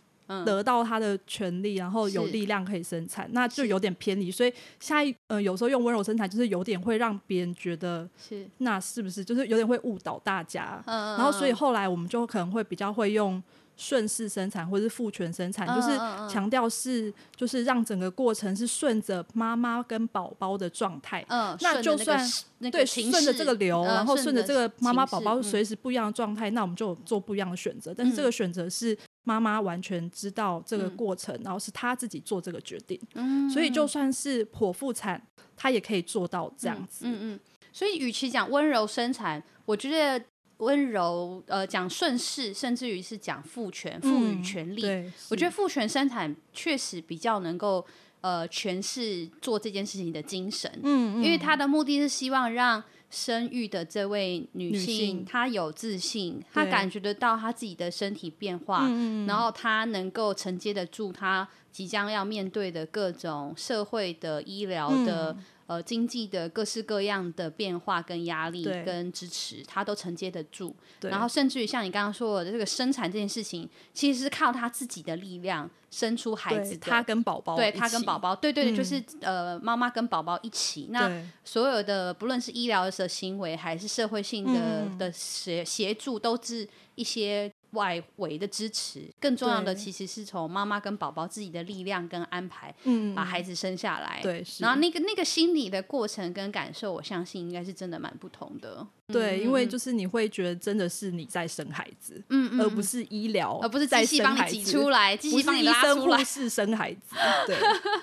[0.47, 4.31] 得到她的权利，然后有力量可以生产，那就有点偏离。
[4.31, 8.49] 所以下一呃，有时候用温柔生产，就是有点会让别人觉得是。
[8.59, 10.83] 那是不是就是有点会误导大家？
[10.87, 13.43] 嗯，然后所以后来我们就可能会比较会用。
[13.77, 15.97] 顺势生产或者是父权生产，嗯、就是
[16.33, 22.19] 强调是就是让整个过程是顺着妈妈跟宝宝的状态，嗯，那就算
[22.59, 27.93] 那个、对顺着这个流，嗯、然后顺着这个妈妈宝宝随时不一样的状态，嗯、那我们就做不一样的选择。
[27.93, 35.21] 但是这个选择是妈妈完全知道这个过程，嗯、然后是她自己做这个决定，嗯，所以就算是剖腹产，
[35.57, 37.41] 她也可以做到这样子，嗯嗯。
[37.73, 40.25] 所以与其讲温柔生产，我觉得。
[40.59, 44.87] 温柔，呃，讲顺势，甚至于是讲父权、赋予权力。
[44.87, 47.85] 嗯、我觉得父权生产确实比较能够，
[48.21, 50.71] 呃，诠释做这件事情的精神。
[50.83, 65.33] 嗯，嗯，因为他的目的是希望让生育的这位女性，她有自信，她感觉得到她自己的身体变化，嗯、然后她能够承接得住她即将要面对的各种社会的、医疗的。
[65.33, 70.77] 嗯呃，经济的各式各样的变化跟压力跟支持，他都承接得住。
[71.01, 76.77] 然后甚至于像你刚刚说的这个生产这件事情，其实是靠他自己的力量生出孩子。
[76.77, 80.89] 他跟宝宝，对他跟宝宝，对对对，嗯、就是呃，妈妈跟宝宝一起。
[80.91, 81.11] 那
[81.47, 87.51] 所有的不论是医疗的行为，还是社会性的、嗯、的协协助，都是一些。
[87.75, 94.21] 外围的支持，更重要的其实是从妈妈跟宝宝自己的力量跟安排，嗯，把孩子生下来。
[94.23, 98.87] 对，然后那个那个心理的过程跟感受，我相信应该是真的蛮不同的。
[99.09, 107.15] 对，因为就是你会觉得真的是你在生孩子，嗯嗯，而不是医疗，而不是机器帮你挤出来，机器帮你拉出来，是生孩子。
[107.47, 107.57] 对，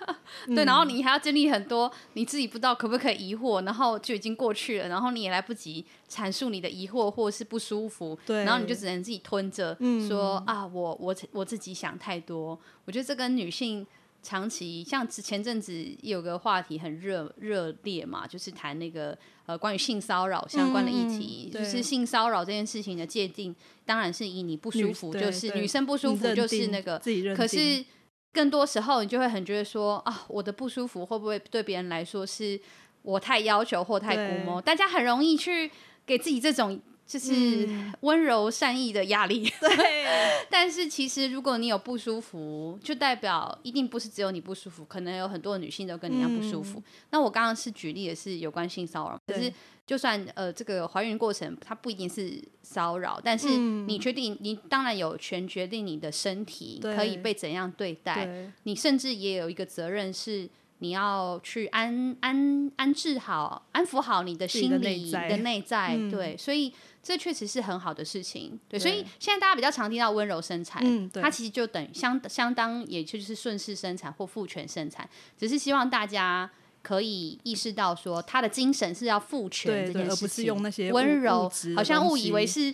[0.55, 9.60] 对，然后你还要经历很多你自己不知道可不可以疑惑，然后就已经过去了，然后你也来不及阐述你的疑惑或是不舒服，对，然后你就只能自己吞着，
[10.07, 12.59] 说啊，我我我自己想太多。
[12.85, 13.85] 我觉得这跟女性
[14.23, 27.01] 长期像前阵子有个话题很热热烈嘛，就是谈那个呃关于性骚扰相关的议题，嗯、就是性骚扰这件事情的界定，当然是以你不舒服，就是女生不舒服就是那个，
[27.35, 27.83] 可是
[28.31, 32.59] 更多时候你就会很觉得说啊，我的不舒服会不会对别人来说是
[33.01, 34.61] 我太要求或太估摸？
[34.61, 35.71] 大家很容易去
[36.05, 36.79] 给自己这种。
[37.11, 37.67] 就是
[37.99, 40.45] 温柔善意的压力， 对。
[40.49, 46.79] 但是其实如果你有不舒服，就代表一定不是只有你不舒服，可能有很多女性都跟你一样不舒服。
[46.79, 49.51] 嗯、那我刚刚是举例的是有关性骚扰，可是
[49.85, 58.49] 就算呃这个怀孕过程它不一定是骚扰，但是你决定，你当然有权决定你的身体可以被怎样对待，对。
[58.63, 60.49] 你甚至也有一个责任是。
[60.83, 76.49] 你要去安安安置好、安抚好你的心理的内在，在，嗯、对，所以这确实是很好的事情，对，对，所以现在大家比较常听到温柔生产，嗯、它其实就等于相相当，也就是顺势生产或父权生产，只是希望大家
[76.81, 82.73] 可以意识到说，他的精神是要父权这件事情，而不是用那些温柔，好像误以为是。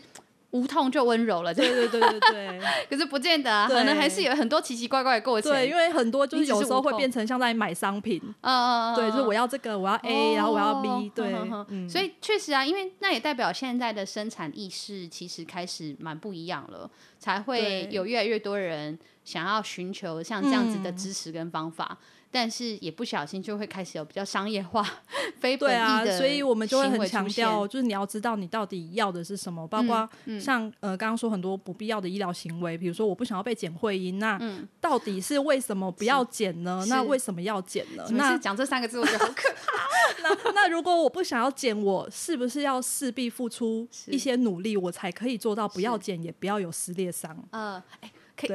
[0.52, 2.62] 无痛就温柔了，对对对对对。
[2.90, 5.52] 可是不见得啊，可能还是有很多奇奇怪怪的过程。
[5.52, 8.22] 对，因为很多就是有时候会变成像在买商品。
[8.24, 11.12] 嗯嗯嗯对，就是我要这个，我要 A，然后我要 B。
[11.14, 11.36] 对。
[11.90, 21.98] 所以确实啊，因为那也代表现在的生产意识其实开始蛮不一样了，才会有越来越多人想要寻求像这样子的支持跟方法。
[22.32, 24.86] 但是也不小心就会开始有比较商业化、
[25.40, 30.08] 非本意的，所以我们就会很强调，就是你要知道你到底要的是什么，包括
[30.40, 34.40] 像呃刚刚说很多不必要的医疗行为，比如说我不想要被剪会阴，那
[34.82, 36.86] 到底是为什么不要剪呢？
[36.90, 38.06] 那为什么要剪呢？
[38.12, 39.88] 那讲这三个字我觉得好可怕。
[40.24, 47.48] 那那如果我不想要剪，我是不是要势必付出一些努力，我才可以做到不要剪也不要有撕裂伤？
[47.52, 48.12] 呃，哎。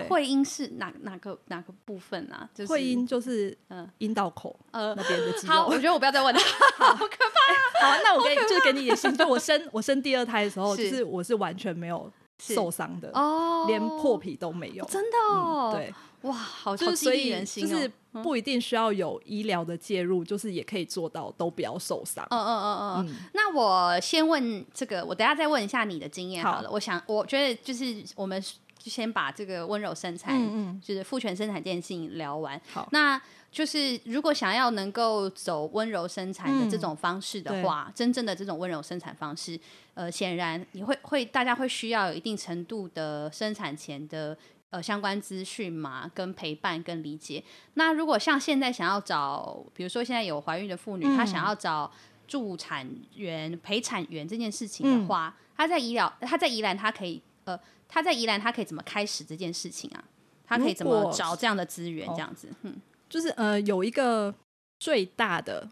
[0.08, 2.48] 会阴是哪哪个哪个部分啊？
[2.54, 5.52] 就是会阴就是嗯阴道口呃那边的肌肉。
[5.52, 6.40] 好，我觉得我不要再问了，
[6.78, 7.88] 好可怕。
[7.88, 15.72] 好，那我给就是给你点信，就我生 我生第二胎的时候，就是我是完全没有受伤的哦，连破皮都没有，真的哦。
[15.74, 15.92] 对，
[16.22, 17.90] 哇，好，就是所以就是
[18.22, 22.24] 不一定需要有医疗的介入，就是也可以做到都不要受伤。
[22.30, 23.16] 嗯嗯嗯嗯。
[23.34, 26.70] 那我先问这个，我等下再问一下你的经验好了。
[26.70, 28.40] 我想，我觉得就是我们。
[28.82, 32.60] 就先把这个温柔生产，嗯嗯就是父权生产这件事情聊完。
[32.72, 33.20] 好，那
[33.52, 39.56] 就是如果想要能够走温柔生产的这种方式的话，嗯、真正的这种温柔生产方式，
[39.94, 44.36] 呃，显然你会会大家会需要有一定程度的生产前的
[44.70, 47.44] 呃相关资讯嘛，跟陪伴跟理解。
[47.74, 51.88] 那如果像现在想要找，比如说现在有怀孕的妇女，嗯、她想要找
[52.26, 57.56] 助产员、陪产员这件事情的话，嗯、她在医疗，她在宜兰，她可以呃。
[57.92, 60.02] 他在宜兰，他可以怎么开始这件事情啊？
[60.46, 62.08] 他可以怎么找这样的资源？
[62.08, 64.34] 这样子，嗯，就是呃，有一个
[64.78, 65.68] 最大的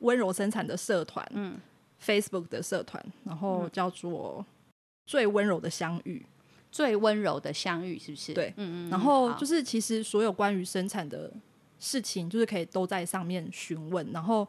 [0.00, 1.60] 温柔生产的社团，嗯
[2.04, 4.44] ，Facebook 的社团，然后叫做
[5.06, 6.26] “最温柔的相遇”，
[6.72, 8.34] 最温柔的相遇，是不是？
[8.34, 8.90] 对，嗯嗯。
[8.90, 11.32] 然后就是，其实所有关于生产的
[11.78, 14.48] 事情，就是可以都在上面询问，然后。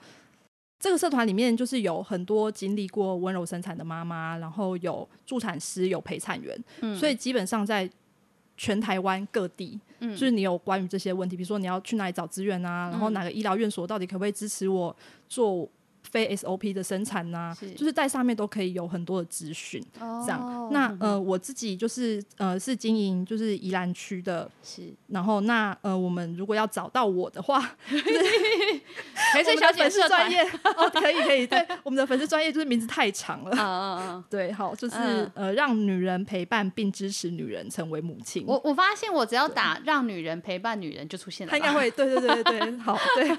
[0.80, 7.90] 这个社团里面就是有很多经历过温柔生产的妈妈，然后有助产师，有陪产员，嗯、所以基本上在
[8.58, 14.96] 全台湾各地，嗯、就是你有关于这些问题，比如说你要去哪里找资源啊，嗯、然后哪个医疗院所到底可不可以支持我
[15.30, 15.70] 做。
[16.12, 17.72] 非 SOP 的生产呐、啊，是。
[17.72, 20.70] 就是在上面都可以有很多的资讯，哦、这样。
[20.72, 24.94] 那呃，我自己就是呃，是经营就是宜兰区的，是。
[25.08, 27.78] 然后那呃，我们如果要找到我的话，
[29.34, 30.42] 陪产小姐是专业
[30.76, 31.48] 哦，可以可以。
[31.48, 34.24] 对，我们的粉丝专业就是名字太长了，嗯嗯嗯。
[34.30, 38.44] 对，好，就是、嗯、呃，让女人陪伴并支持女人成为母亲。
[38.48, 41.90] 我我发现我只要打“让女人陪伴女人”就出现了，他应该会。
[41.92, 43.30] 对对对对对，好对。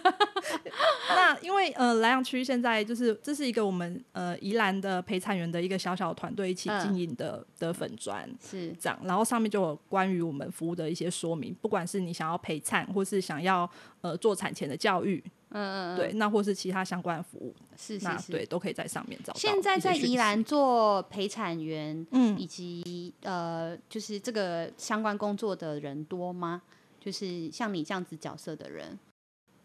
[1.09, 13.69] 那因为呃，莱阳区现在就是这是一个我们呃宜兰的陪产员的一个小小团队一起经营的、嗯、的粉砖是这样，然后上面就有关于我们服务的一些说明，不管是你想要陪产或是想要
[14.03, 19.39] 呃做产前的教育，嗯嗯对，那或是其他相关的服务，是是是，对，都可以在上面找到。
[19.39, 26.63] 现在在宜兰做陪产员，嗯，以及呃就是这个相关工作的人多吗？
[27.01, 28.99] 就是像你这样子角色的人，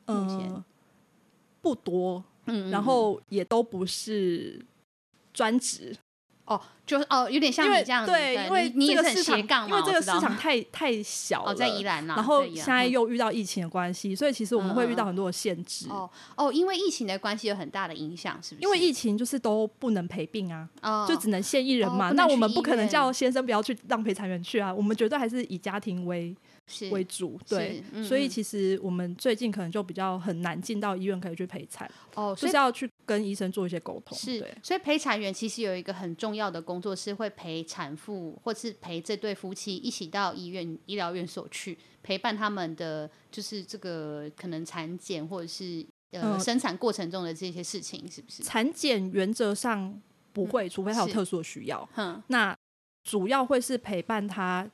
[0.06, 0.66] 目前、呃、
[1.62, 2.24] 不多。
[2.52, 4.60] 嗯，然后也都不是
[5.32, 5.96] 专职
[6.50, 15.88] 哦，就是哦，有点像你这样子，对，因为这个市场，因为这个市场太太小了，在宜兰呐，然后现在又遇到疫情的关系，所以其实我们会遇到很多的限制。
[15.90, 18.66] 哦哦，因为疫情的关系有很大的影响，是不是？
[18.66, 22.10] 因为疫情就是都不能陪病啊，就只能限一人嘛。
[22.14, 26.36] 那我们不可能叫先生不要去让陪产员去啊，我们绝对还是以家庭为
[26.92, 34.18] 为主，对，所以其实我们最近可能就比较很难进到医院可以去陪产，哦，就是要去跟医生做一些沟通。
[34.18, 48.44] 是，对，所以陪产员其实有一个很重要的工作，是会陪产妇或是陪这对夫妻一起到医院医疗院所去陪伴他们的，就是这个可能产检或者是呃、嗯、生产过程中的这些事情，是不是？
[48.44, 50.00] 产检原则上
[50.32, 51.88] 不会，嗯、除非他有特殊的需要。
[51.96, 52.56] 嗯，那
[53.04, 54.70] 主要会是陪伴他。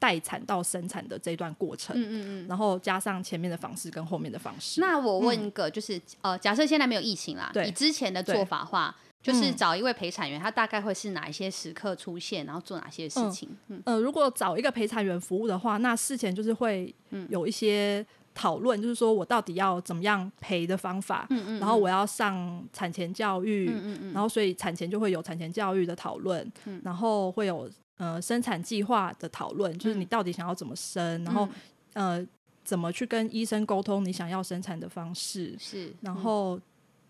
[0.00, 4.80] 待产到生产的这段过程，嗯嗯嗯，然后加上前面的方式跟后面的方式。
[4.80, 13.54] 那我问一个，就是、嗯、呃，假设现在没有疫情啦，对，以之前的做法的话，就是找一位陪产员，他大概会是哪一些时刻出现，然后做哪些事情？
[13.68, 16.92] 嗯，如果找一个陪产员服务的话，那事前就是会
[17.28, 27.70] 有一些讨论，就是说我到底要怎么样陪的方法，嗯嗯，然后我要上产前教育，嗯嗯嗯，然后所以产前就会有产前教育的讨论，嗯，然后会有。
[28.00, 31.48] 呃，生产计划的讨论，就是你到底想要怎么生，嗯、然后
[31.92, 32.26] 呃，
[32.64, 36.58] 怎么去跟医生沟通你想要生产的方式，是，然后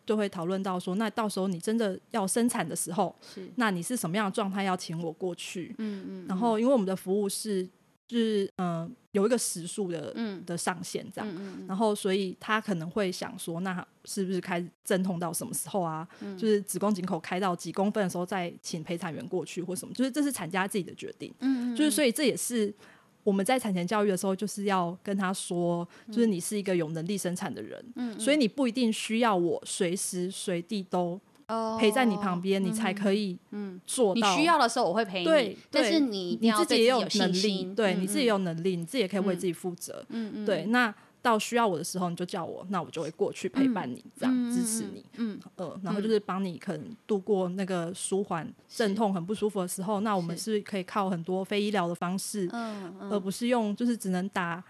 [0.04, 5.74] 就会讨论到说，那到时候你真的要生产的时候，是，那你是什么样的状态要请我过去？
[5.78, 7.68] 嗯嗯，然后因为我们的服务是。
[8.10, 16.06] 就是嗯、呃，有一个时速的、嗯、的上限这样，嗯嗯嗯、然后所以他可能会想说，那是不是开阵痛到什么时候啊？
[16.20, 19.92] 嗯、就是子宫颈口开到几公分的时候再请陪产员过去或什么？
[19.94, 21.34] 就是这是产家自己的决定。
[21.40, 22.72] 嗯就是所以这也是
[23.24, 27.84] 我们在产前教育的时候，就是要跟他说，就是你是一个有能力生产的人，
[28.18, 31.20] 所以你不一定需要我随时随地都。
[31.78, 33.38] 陪在你旁边，你才可以
[33.84, 34.34] 做到。
[34.34, 35.56] 你需要的时候，我会陪你。
[35.70, 40.04] 但是你你自己也有能力，对你自己有能力，你自己也可以为自己负责。
[40.08, 40.46] 嗯嗯。
[40.46, 45.04] 对，那到需要我的时候，你就叫我，那我就会过去陪伴你，这样支持你。
[45.16, 45.80] 嗯嗯。
[45.82, 52.48] 然后就是帮你可能度过那个舒缓阵痛很不舒服的时候，那我们是可以靠很多非医疗的方式，
[53.10, 54.62] 而不是用就是只能打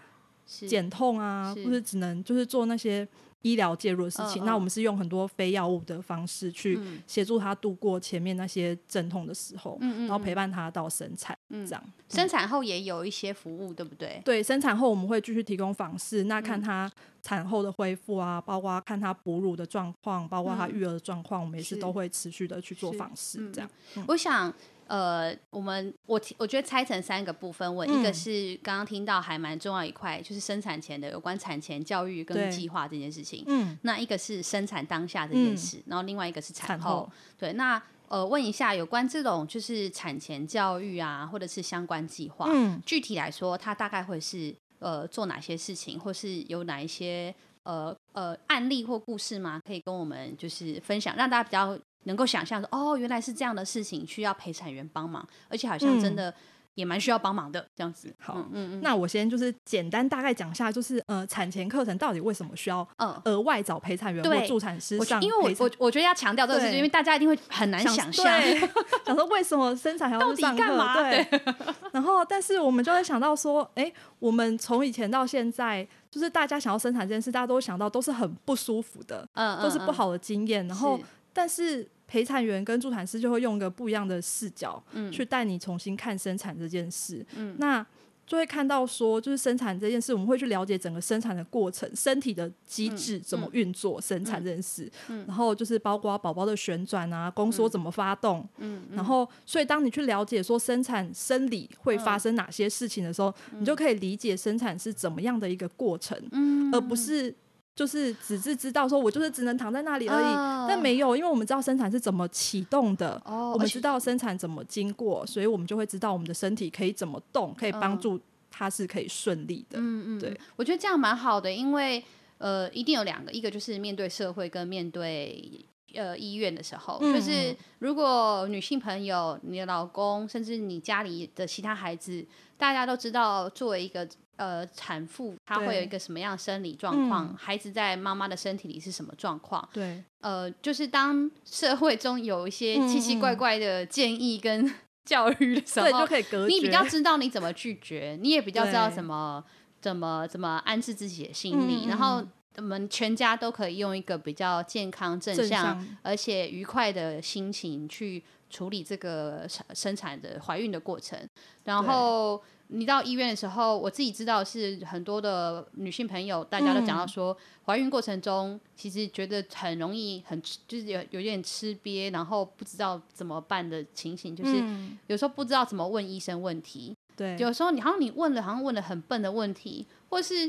[0.45, 3.07] 减痛啊，或者只能就是做那些。
[3.41, 11.83] 医疗介入的事情，uh, uh, 那我们是用很多非药物的方式去协助他度过前面那些阵痛的时候，嗯、然后陪伴他到生产，嗯、这样。
[12.09, 14.21] 生产后也有一些服务，对不对？
[14.23, 23.69] 对，生产后我们会继续提供访视，那看他产后的恢复啊，包括看他哺乳的状况，包括他育儿的状况，嗯、我们也是都会持续的去做访视，这样。
[23.95, 24.53] 嗯、我想。
[24.91, 33.45] 呃，我们我我觉得拆成三个部分问，嗯、一个是刚刚听到还蛮重要一块，就是生产前的有关产前教育跟计划这件事情。
[33.47, 36.83] 嗯，那一个是生产当下这件事，嗯、然后另外一个是产后。
[36.83, 49.61] 产后对，那呃，问一下有关这种就是产前教育啊，或者是相关计划，嗯，具体来说，它大概会是呃做哪些事情，或是有哪一些呃呃案例或故事吗？
[49.65, 51.79] 可以跟我们就是分享，让大家比较。
[52.03, 56.33] 能够想象说，哦，原来是这样的事情，需要陪产员帮忙，而且好像真的
[56.75, 58.13] 也蛮需要帮忙的这样子。
[58.17, 65.21] 好，嗯嗯，那我先就是简单大概讲一下，就是呃，产前课程到底为什么需要呃额外找陪产员或助产师上？
[65.21, 68.25] 因为我我我觉得要强调这个事情，因为大家一定会很难想象，
[69.05, 70.63] 想说为什么生产还要上课？
[71.01, 71.41] 对。
[71.91, 80.97] 然后，但是我们就会想到说，哎，我们从以前到现在，就是大家想要生产这件事，大家都想到都是很不舒服的，嗯，都是不好的经验，然后。
[81.33, 87.85] 但是陪产员跟助产师就会用一个不一样的视角，嗯，去带你重新看生产这件事，嗯，那
[88.27, 107.33] 就会看到说，就是生产这件事，我们会去了解整个生产的过程，身体的机制怎么运作，嗯、生产这件事，嗯，然后就是包括宝宝的旋转啊，宫缩怎么发动，嗯，然后所以当你去了解说生产生理会发生哪些事情的时候，嗯、你就可以理解生产是怎么样的一个过程，嗯，而不是。
[107.73, 118.19] 就是只是知道说，我就是只能躺在那里而已，呃、但没有，因为我们知道生产是怎么启动的，哦、我们知道生产怎么经过，所以我们就会知道我们的身体可以怎么动，可以帮助
[118.51, 119.79] 它是可以顺利的。
[119.79, 122.03] 嗯嗯，对，我觉得这样蛮好的，因为
[122.39, 132.25] 呃，一定有两个，一个就是面对社会跟面对呃医院的时候，嗯、就是如果女性朋友、你的老公，甚至你家里的其他孩子，
[132.57, 134.05] 大家都知道作为一个。
[134.41, 137.27] 呃，产妇她会有一个什么样的生理状况？
[137.27, 139.69] 嗯、孩子在妈妈的身体里是什么状况？
[139.71, 144.73] 对，呃，就是当社会中有一些奇奇怪怪的建议跟
[145.05, 146.47] 教育的时候，对，就可以隔。
[146.47, 149.43] 你比较知道你怎么拒绝，你也比较知道怎么
[149.79, 161.29] 怎么怎么安置自己的心理，嗯、然后我们全家都可以用一个比较健康、正向，正向而且愉快的心情去处理这个生产的怀孕的过程，
[161.65, 162.41] 然后。
[162.73, 174.63] 你到医院的时候，我自己知道是很多的女性朋友，大家都讲到说，怀孕过程中其实觉得很容易，很就是有有点吃瘪，然后不知道怎么办的情形，就是
[175.07, 176.95] 有时候不知道怎么问医生问题。
[177.15, 180.47] 对，有时候你好像你问了，好像问了很笨的问题，或是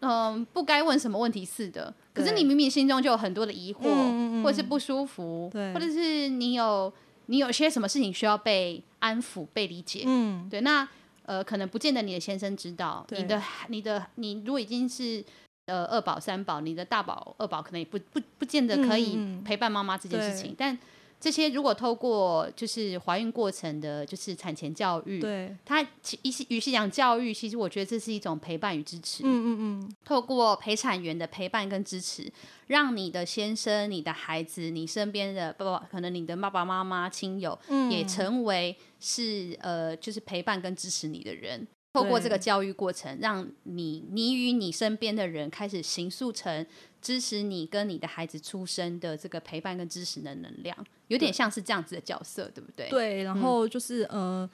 [0.00, 1.94] 嗯、呃、不该问什么问题似的。
[2.12, 6.92] 可是你明明心中就有很多的疑惑，嗯嗯、或者是不舒服，对，或者是你有
[7.26, 10.02] 你有些什么事情需要被安抚、被理解。
[10.04, 10.86] 嗯，对，那
[11.30, 15.24] 呃可能不见得你的先生知道，你的你的你如果已经是。
[15.66, 20.76] 呃，二宝三宝，你的大宝二宝可能也不不不见得可以陪伴妈妈这件事情，嗯、但
[21.20, 29.22] 这些如果透过就是怀孕过程的，就是产前教育，对，它其与其与其讲教育，其实我觉得这是一种陪伴与支持。
[29.22, 32.32] 嗯嗯嗯，透过陪产员的陪伴跟支持，
[32.68, 41.68] 让你的先生、你的孩子、你身边的爸爸，可能你的爸爸妈妈、亲友，嗯、也成为是呃，就是陪伴跟支持你的人。
[41.92, 46.64] 透过这个教育过程，让你你与你身边的人开始形塑成
[47.02, 50.76] 支持你跟你的孩子出生的这个陪伴跟支持的能量，
[51.08, 52.88] 有点像是这样子的角色，对不对？
[52.88, 54.50] 对，然后就是、嗯、呃，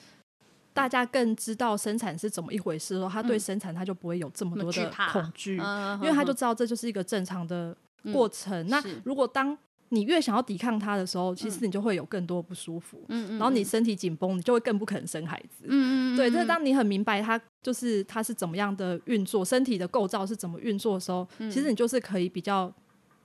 [0.73, 7.77] 大家更知道生产是怎么一回事他对生产他就不会有这么多的恐惧，嗯、因为他就知道这就是一个正常的
[8.13, 8.67] 过程。
[8.67, 9.57] 嗯、那如果当
[9.91, 13.05] 你越想要抵抗它的时候，其实你就会有更多不舒服。
[13.09, 15.65] 嗯，然后你身体紧绷，你就会更不可能生孩子。
[15.67, 16.31] 嗯嗯，对。
[16.31, 22.73] 但是当你很明白它就是它是怎么样的运作，身体的构造是怎么运作的时候，其实你就是可以比较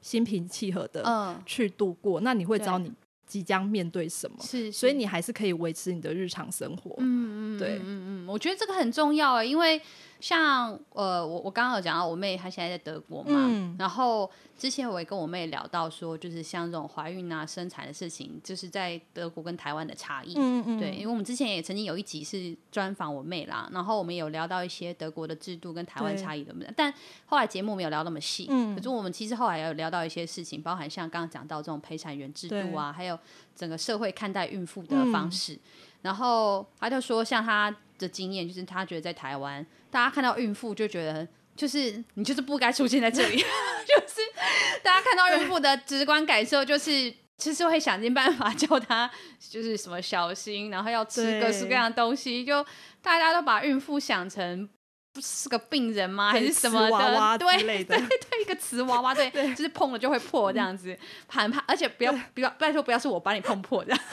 [0.01, 2.22] 心平气和的去度过。
[2.22, 2.91] 那你会知道你
[3.26, 6.95] 即将面对什么，是，所以你还是可以维持你的日常生活。
[6.99, 9.82] 嗯嗯，对，嗯嗯，我觉得这个很重要啊，因为。
[10.22, 20.64] 像呃，我我刚刚有讲到我妹，她现在在德国嘛，嗯、然后之前我也跟我妹聊到说，就是像这种怀孕啊、生产的事情，就是在德国跟台湾的差异，嗯。
[20.68, 26.94] 嗯，对，因为我们之前也曾经有一集是专访我妹啦，然后我们有聊到一些德国的制度跟台湾差异的，对但
[27.26, 32.98] 后来节目没有聊那么细，嗯，可是我们其实后来也有聊到一些事情，包含像刚刚讲到这种陪产员制度啊，对。
[32.98, 33.18] 还有
[33.56, 35.60] 整个社会看待孕妇的方式，嗯、
[36.04, 39.66] 然后他就说，像他的经验，就是他觉得在台湾。
[39.89, 43.38] 大家看到孕妇就觉得，就是你就是不该出现在这里，
[43.88, 44.22] 就是
[44.84, 52.66] 大家看到孕妇的直观感受就是，其实会想尽办法叫他就是什么小心，然后要吃各式各样的东西，就
[53.02, 54.68] 大家都把孕妇想成
[55.14, 56.32] 不是个病人吗？
[56.32, 57.38] 还是什么的？
[57.38, 60.97] 对对对，一个瓷娃娃，对，就是碰了就会破这样子，
[61.28, 63.99] 很怕，而且不要不要拜托不要是我把你碰破这样。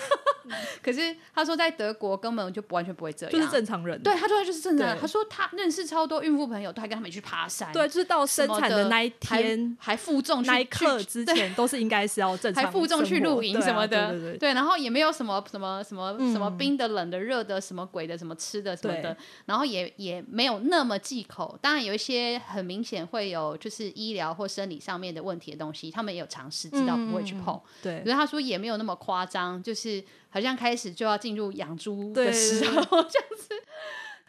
[0.82, 4.03] 可是他说在德国根本就完全不会这样，就是正常人。
[4.03, 4.99] 对，他说他就是正常人。
[4.99, 7.70] 他说他认识超多孕妇朋友，都还跟他们去爬山。
[7.70, 14.36] 对，就是到生产的那一天，还负重那一刻之前，都是应该是要正常，还负重去露营什么的。
[14.38, 19.14] 对，然后也没有什么什么什么什么冰的、冷的、热的，什么鬼的，什么吃的什么的。
[19.44, 21.57] 然后也也没有那么忌口。
[21.62, 27.61] 当然有一些很明显会有就是医疗或生理上面的问题的东西，他们也有尝试知道不会去碰。
[27.82, 30.03] 对，可是他说也没有那么夸张，就是。
[30.30, 33.49] 好像开始就要进入养猪的时候， 这样子，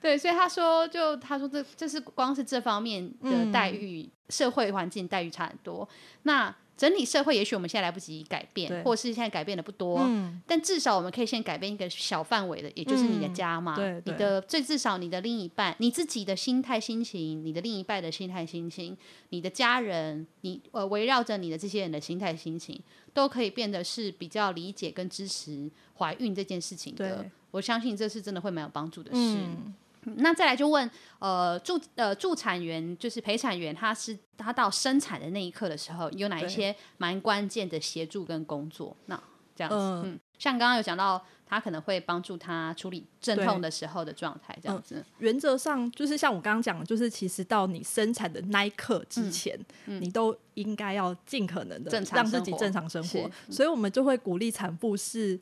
[0.02, 5.88] 对，所以他说，就他说这这是光是这方面的待遇，嗯、社会环境待遇差很多。
[6.24, 18.98] 那整体社会，也许我们现在来不及改变，或是现在改变的不多，嗯、但至少我们可以先改变一个小范围的，也就是你的家嘛，嗯、你的最至少你的另一半，你自己的心态心情，你的另一半的心态心情，
[19.32, 22.82] 你的家人，你呃围绕着你的这些人的心态心情，
[23.14, 27.30] 都可以变得是比较理解跟支持怀孕这件事情的。
[27.52, 29.18] 我相信这是真的会蛮有帮助的事。
[29.18, 29.74] 嗯
[30.04, 30.90] 那再来就问，
[31.20, 38.96] 呃，助呃助产员就是陪产员，他是他到生产的那一刻的时候，有哪一些蛮关键的协助跟工作？
[39.08, 39.22] 那
[39.56, 44.96] 这样子，呃、嗯，像刚刚有讲到，他可能会帮助他处理阵痛的时候的状态，这样子。
[44.96, 49.54] 呃、原则上就是像我刚刚讲的，就是其实到你生产的那一刻之前，
[49.86, 53.10] 嗯嗯、你都应该要尽可能的让自己正常生活。
[53.10, 55.38] 生活所以我们就会鼓励产妇是，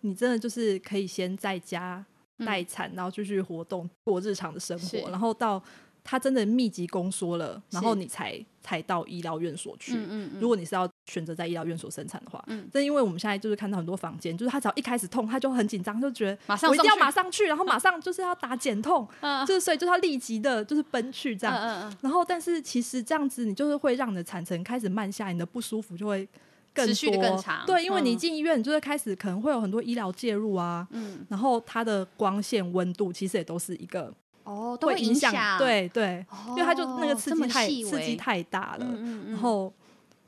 [0.00, 2.02] 你真的就是可以先在家。
[2.44, 5.62] 待产，然后继续活动，过日常的生活，然后到
[6.04, 9.94] 他真的密集宫缩了，然后你才才到医疗院所去。
[9.94, 26.26] 嗯嗯嗯，如果你是要选择在医疗院所生产的话，嗯，但因为我们现在就是看到很多房间，就是他只要一开始痛，他就很紧张，就觉得马上我一定要马上去，然后马上就是要打减痛， 嗯，就是所以就是他立即的就是奔去这样，嗯嗯嗯，然后但是其实这样子你就是会让你的产程开始慢下，你的不舒服就会。
[26.74, 34.12] 持续的更长，对，因为你进医院，你就会开始可能会有很多医疗介入啊，嗯，然后它的光线、温度其实也都是一个
[34.44, 38.86] 哦，都会影响，对对，因为它就那个刺激太刺激太大了，
[39.28, 39.72] 然后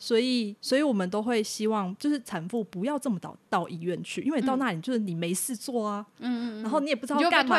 [0.02, 7.58] 所以，所以我们都会希望，就是产妇不要这么早到医院去，因为到那里就是你没事做啊，嗯嗯，然后你也不知道干嘛，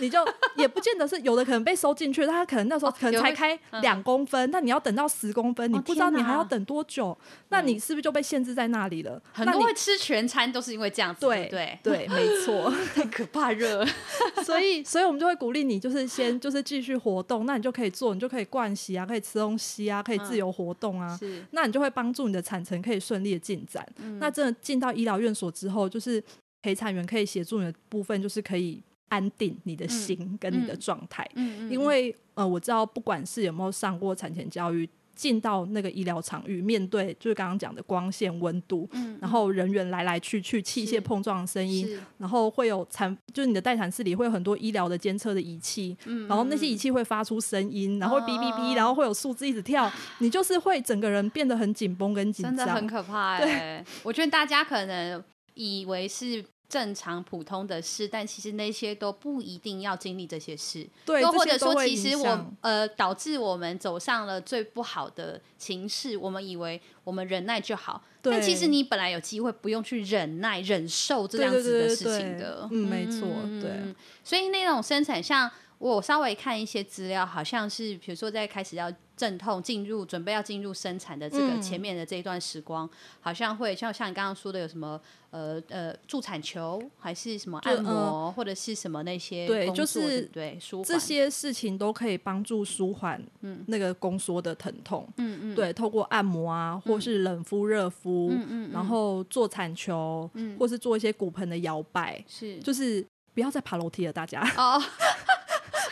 [0.00, 0.18] 你就
[0.56, 7.16] 也不见得是有的可能被收进去，他可能那时候 可能才开两公分，那你要等到十公分，你不知道你还要等多久，
[7.50, 9.22] 那你是不是就被限制在那里了？
[9.34, 13.84] 很多会吃全餐都是因为这样子，对对对， 没错，太可怕热，
[14.42, 21.73] 所以，所以我们就会鼓励你，就是先就是继续活动，那你就可以做，你就可以灌洗啊，可以吃东西啊，可以自由活动啊，是，那你。
[21.74, 23.84] 就会帮助你的产程可以顺利的进展。
[23.96, 26.22] 嗯、那真的进到医疗院所之后，就是
[26.62, 31.28] 陪产员可以协助你的部分，就是可以安定你的心跟你的状态。
[31.68, 34.88] 因为呃，我知道不管是有没有上过产前教育。
[35.14, 53.84] 进到那个医疗场域，面对就是刚刚讲的光线、温度，嗯、然后人员来来去去，器械碰撞的声音，然后会有产，就是你的待产室里会有很多医疗的监测的仪器，嗯、然后那些仪器会发出声音，然后哔哔哔，然后会有数字一直跳， 你就是会整个人变得很紧绷跟紧张，真的很可怕哎、对。
[54.02, 55.22] 我觉得大家可能
[55.54, 56.44] 以为是。
[56.68, 66.16] 正常普通的事，但其实那些都不一定要经历这些事，对，又或者说，其实我呃导致我们走上了最不好的情势。
[66.16, 72.68] 我们以为我们忍耐就好，对但其实你本来有机会不用去忍耐、忍受这样子的事情的。
[72.72, 73.28] 嗯，没错，
[73.60, 73.94] 对。
[74.24, 78.92] 所以那种生产，像我稍微看一些资料，好像是比如说在开始要。
[79.16, 82.90] 阵痛进入准备要进入生产的这个前面的这一段时光，嗯、
[83.20, 85.00] 好像会像像你刚刚说的有什么
[85.30, 90.84] 呃呃助产球还是什么按摩、呃、或者是什么那些对，就是对舒缓。
[90.84, 93.22] 这些事情都可以帮助舒缓
[93.66, 95.08] 那个宫缩的疼痛。
[95.16, 102.58] 嗯嗯，对，透过按摩啊，或是冷敷热敷，嗯嗯，然后做产球，嗯，或是做一些骨盆的摇摆，是。
[102.58, 104.40] 就是不要再爬楼梯了，大家。
[104.56, 104.82] 哦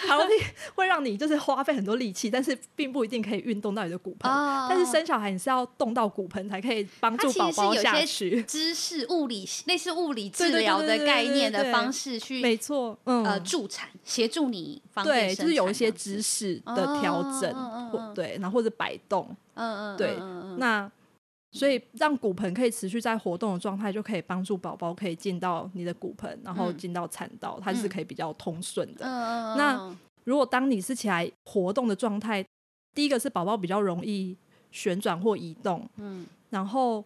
[0.07, 0.33] 爬楼梯
[0.75, 4.31] 会让你就是花费很多力气，但是并不一定可以运动到你的骨盆。
[4.31, 8.43] 哦、但是生小孩你是要动到骨盆才可以帮助宝宝下去。
[8.43, 20.17] 知识物理类似物理治疗的概念的方式去，没错，嗯，呃，助产协助你方便对，就是有一些知识的调整，对，然后或者摆动，嗯嗯，对，
[20.59, 20.91] 那。
[21.53, 29.07] 所以让骨盆可以持续在活动的状态，就可以帮助宝宝可以进到你的骨盆，然后进到产道，嗯、它是可以比较通顺的。
[29.07, 32.45] 嗯、那如果当你是起来活动的状态，
[32.95, 34.37] 第一个是宝宝比较容易
[34.71, 37.05] 旋转或移动，嗯，然后。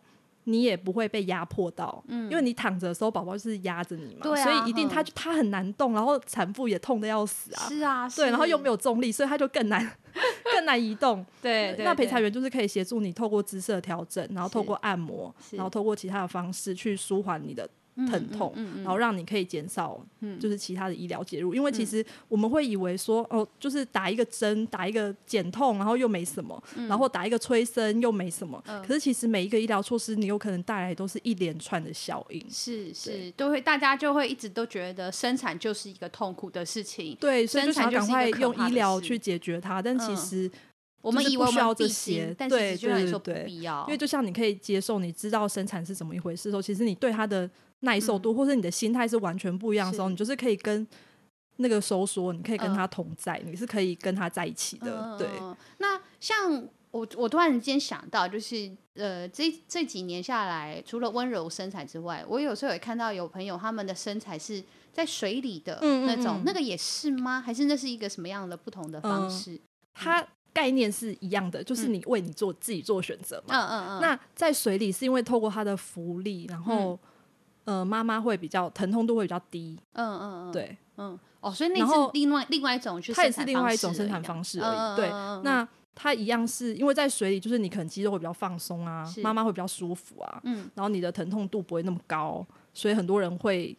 [0.49, 9.85] 你也不会被压迫到，嗯，因为你躺着的时候，宝宝就是压着你嘛，对啊，所以一定他他很难动，然后产妇也痛得要死啊，是啊，对，然后又没有重力，所以他就更难
[10.55, 17.69] 更难移动，对，那陪产员就是可以协助你透过姿势调整，然后透过按摩，然后透过其他的方式去舒缓你的。
[17.97, 19.99] 疼痛，然后让你可以减少，
[20.39, 21.55] 就是其他的医疗介入。
[21.55, 28.63] 嗯、因为其实我们会以为说，哦，就是打一个针，打一个减痛，然后又没什么，嗯、然后打一个催生又没什么。
[28.67, 32.45] 嗯、可是其实每一个医疗措施，你有可能带来都是一连串的效应。
[32.51, 37.17] 是是，都会大家就会一直都觉得生产就是一个痛苦的事情。
[37.19, 39.81] 对，生产就想赶快用医疗去解决它。
[39.81, 40.51] 但其实
[41.01, 43.85] 我们以为需要这些，但对对对对，必要。
[43.87, 47.49] 因为就像你可以接受，你知道生产是怎么一回事的时候，其实你对它的。
[47.81, 50.85] 耐受度，或者你的心态是完全不一样的时候，嗯、你就是可以跟
[51.57, 54.99] 那个收缩，你可以跟他同在，呃、你是可以跟他在一起的。
[54.99, 55.29] 呃、对。
[55.77, 67.43] 那像我，我突然间想到，就是呃，这这几年下来，除了温柔生产之外，我有时候也看到有朋友他们的身材是在水里的那种，嗯嗯嗯，那个也是吗？
[67.43, 69.53] 还是那是一个什么样的不同的方式？
[69.53, 69.59] 呃、
[69.93, 70.27] 它
[70.57, 73.55] 概念是一样的，就是你为你做、嗯、自己做选择嘛。
[73.55, 74.01] 嗯嗯嗯。
[74.01, 76.93] 那在水里是因为透过它的浮力，然后。
[76.93, 76.99] 嗯。
[77.67, 81.19] 呃，妈妈会比较疼痛度会比较低，嗯嗯嗯，对，嗯。
[81.41, 85.11] 哦，所以那是另外另外一种去，它也是另外一种生产方式而已，对，
[85.43, 93.77] 那它一样是因为在水里，就是你可能肌肉会比较放松啊，妈妈会比较舒服啊，嗯，然后你的疼痛度不会那么高，所以很多人会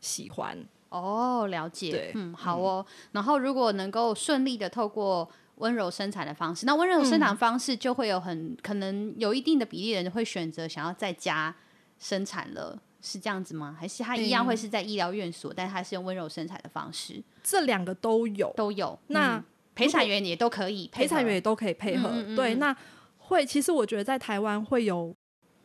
[0.00, 0.56] 喜欢。
[0.88, 2.84] 哦，了解，嗯，好哦。
[3.12, 5.28] 然后如果能够顺利的透过
[5.60, 11.54] 温柔生产的方式，那温柔生产方式就会有很可能有一定的比例的人会选择想要在家
[11.98, 12.82] 生产了。
[13.02, 13.74] 是这样子吗？
[13.80, 17.22] 还是他一样会是在医疗院所，嗯、但他是用温柔生产的方式？
[17.42, 18.98] 这两个都有，都有。
[19.06, 19.44] 那、嗯、
[19.74, 22.10] 陪产员也都可以，陪产员也都可以配合。
[22.36, 22.76] 对，那
[23.16, 25.16] 会其实我觉得在台湾会有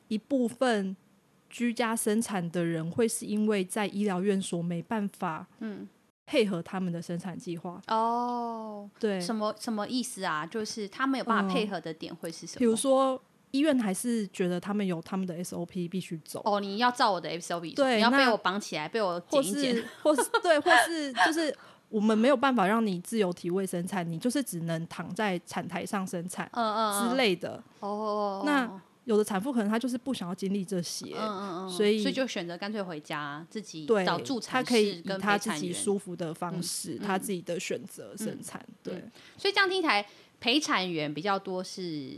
[0.08, 0.96] 一部分
[1.50, 5.86] 居家生产的人，会是因为在医疗院所没办法，嗯，
[6.26, 7.82] 配合他们的生产计划。
[7.88, 10.46] 哦，对，什么什么意思啊？
[10.46, 12.60] 就是他没有办法配合的点会是什么？
[12.60, 13.22] 比如说。
[13.52, 21.56] 医院还是觉得他们有他们的 SOP 必须走哦，你要照我的 SOP，对，你要被我绑起来，被我剪一剪，或是对，或是就是
[21.88, 27.64] 我们没有办法让你自由体位生产，你就是只能躺在产台上生产，之类的。
[27.80, 28.70] 哦，那
[29.06, 31.06] 有的产妇可能她就是不想要经历这些，
[31.70, 38.64] 所以所以就选择干脆回家自己找助产师，她可以以她自己舒服的方式，她自己的选择生产。
[38.84, 39.02] 对，
[39.38, 40.06] 所以这样听起来，
[40.40, 42.18] 陪产员比较多是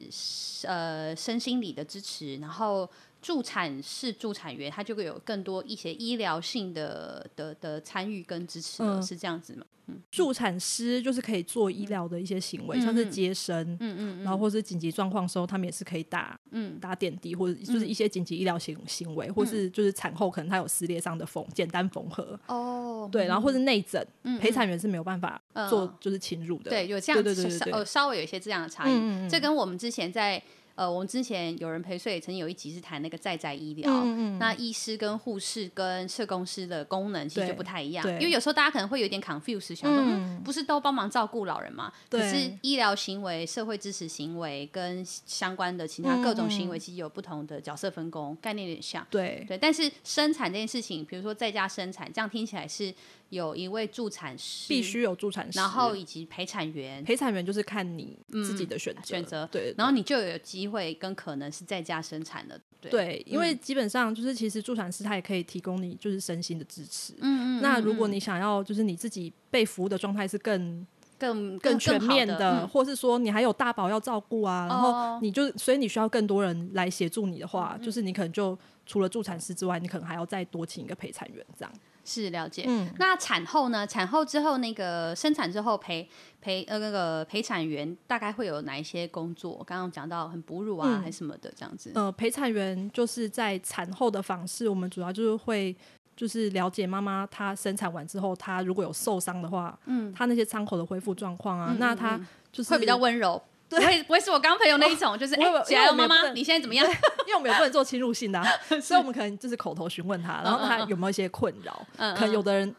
[0.64, 2.90] 呃身心理的支持，然后。
[3.28, 9.66] 助产士助产员，他就会有更多一些医疗性的的的参与跟支持，嗯、是这样子吗？
[9.88, 14.24] 嗯，助产师就是可以做医疗的一些行为，嗯、像是接生，嗯嗯，嗯。
[14.24, 30.42] 然后或是紧急状况的时候，他们也是可以打，嗯，打点滴或者就是一些紧急医疗行行为，嗯、或是就是产后可能他有撕裂伤的缝简单缝合，哦，对，然后或是内诊，嗯、陪产员是没有办法做就是侵入的，对，有这样子，呃，稍微有一些这样的差异，嗯、这跟我们之前在。
[30.78, 41.92] 呃，我们之前有人陪睡，曾经有一集是谈那个在在医疗，嗯嗯，那医师跟护士跟社工师的功能其实就不太一样，因为有时候大家可能会有点 confuse，想说，嗯，不是都帮忙照顾老人吗？
[42.08, 49.58] 对可是医疗行为、社会支持行为跟相关的其他各种行为，其实有不同的角色分工，概念有点像，对对。
[49.58, 52.94] 但是生产这件事情，比如说在家生产，这样听起来是。
[53.30, 57.04] 有一位助产师，必须有助产师，然后以及陪产员。
[57.04, 62.60] 陪产员就是看你自己的选择，选择对，然后你就有机会跟可能是在家生产的。
[62.80, 67.14] 对，因为基本上就是其实助产师他也可以提供你就是身心的支持。
[67.20, 67.62] 嗯嗯。
[67.62, 70.86] 那如果你想要就是你自己被服务的状态是更
[71.18, 78.58] 更更全面的，或是说你还有大宝要照顾啊，然后你就所以你需要更多人来协助你的话，就是你可能就
[78.88, 81.72] 除了助产师之外，你可能还要再多请一个陪产员这样。
[82.10, 83.86] 是了解，嗯，那产后呢？
[83.86, 86.08] 产后之后，那个生产之后陪
[86.40, 89.62] 陪呃那个陪产员大概会有哪一些工作？
[89.68, 91.92] 刚刚讲到很哺乳啊，嗯、还是什么的这样子。
[91.96, 95.76] 呃，陪产员就是在产后的访视，我们主要就是会
[96.16, 102.18] 就是了解妈妈她生产完之后，她如果有受伤的话，嗯，她那些伤口的恢复状况啊，嗯、那她
[102.54, 103.42] 就是会比较温柔。
[103.70, 106.86] 对，不会不会是我刚朋友那一种，就是哎，起来了妈妈，你现在怎么样？
[107.28, 108.42] 因为我们也不能做侵入性的，
[108.82, 111.86] 所以我们可能就是口头询问他，然后他有没有一些困扰？
[112.16, 112.74] 可能有的人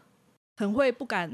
[0.56, 1.30] 很会不敢，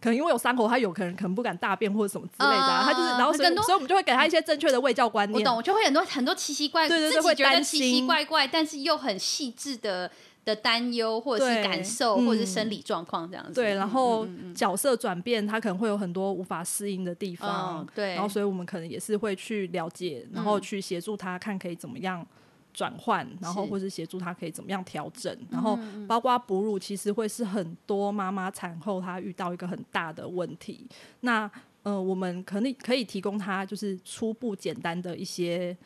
[0.00, 5.38] 可能因为有伤口，他有可能可能不敢大便或者什么之类的，他就是然后所以所以我们就会给他一些正确的卫教观念。
[5.38, 10.10] 我懂，我就会很多很多奇奇怪，对对对，会觉得奇奇怪怪，但是又很细致的。
[10.42, 13.52] 的担忧，或者是感受，或者是生理状况这样子。
[13.52, 17.80] 对，然后角色转变，他可能会有很多无法适应的地方。
[17.80, 22.26] 嗯、对，然后所以我们可能也是会去了解，然后去协助他看可以怎么样
[22.72, 25.36] 转换，嗯、然后或是协助他可以怎么样调整。
[25.50, 30.86] 然后包括哺乳，其实会是很多妈妈产后她遇到一个很大的问题。
[31.20, 31.50] 那
[31.82, 35.76] 呃，我们可以可以提供她就是初步简单的一些。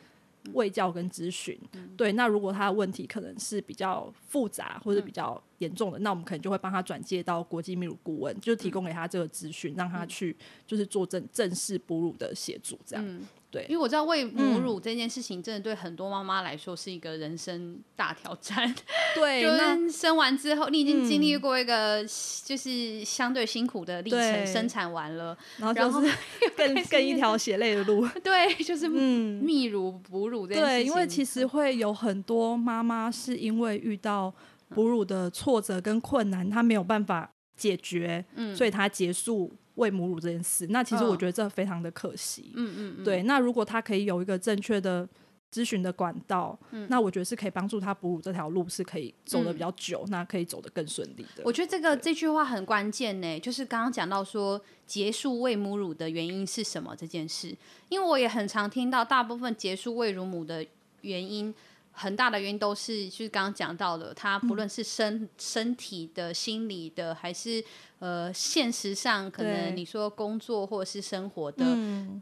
[0.53, 13.03] 卫教跟咨询，嗯、对，那如果他的问题可能是比较复杂或者比较严重的，嗯、那我们可能就会帮他转介到国际泌乳顾问，就提供给他这个咨询，嗯、让他去就是做正正式哺乳的协助，这样。
[13.03, 18.75] 嗯对，因为我知道喂母乳这件事情，真的对很多妈妈来说是一个人生大挑战。
[19.15, 22.05] 对，就是生完之后，你已经经历过一个
[22.43, 26.13] 就是相对辛苦的历程，生产完了，然后就是
[26.57, 28.05] 更更一条血泪的路。
[28.21, 30.83] 对，就是泌乳哺乳这件事情。
[30.83, 34.33] 对，因为其实会有很多妈妈是因为遇到
[34.69, 39.53] 哺乳的挫折跟困难，她没有办法解决，嗯所以她结束。
[39.75, 42.51] 喂母乳这件事，那其实我觉得这非常的可惜。
[42.55, 43.03] 嗯嗯嗯。
[43.03, 45.07] 对，那如果他可以有一个正确的
[45.51, 51.43] 咨询的管道，嗯，那我觉得是可以帮助他哺乳这条路是可以走的比较久，嗯，那可以走得更顺利的。
[51.45, 57.55] 我觉得这个这句话很关键呢，就是刚刚讲到说结束喂母乳的原因是什么这件事，
[57.89, 60.65] 因为我也很常听到大部分结束喂乳母的
[61.01, 61.53] 原因。
[61.95, 67.63] 很大的原因都是，就是刚刚讲到的，他不论是身、嗯、身体的、心理的，还是
[67.99, 71.65] 呃现实上，可能你说工作或者是生活的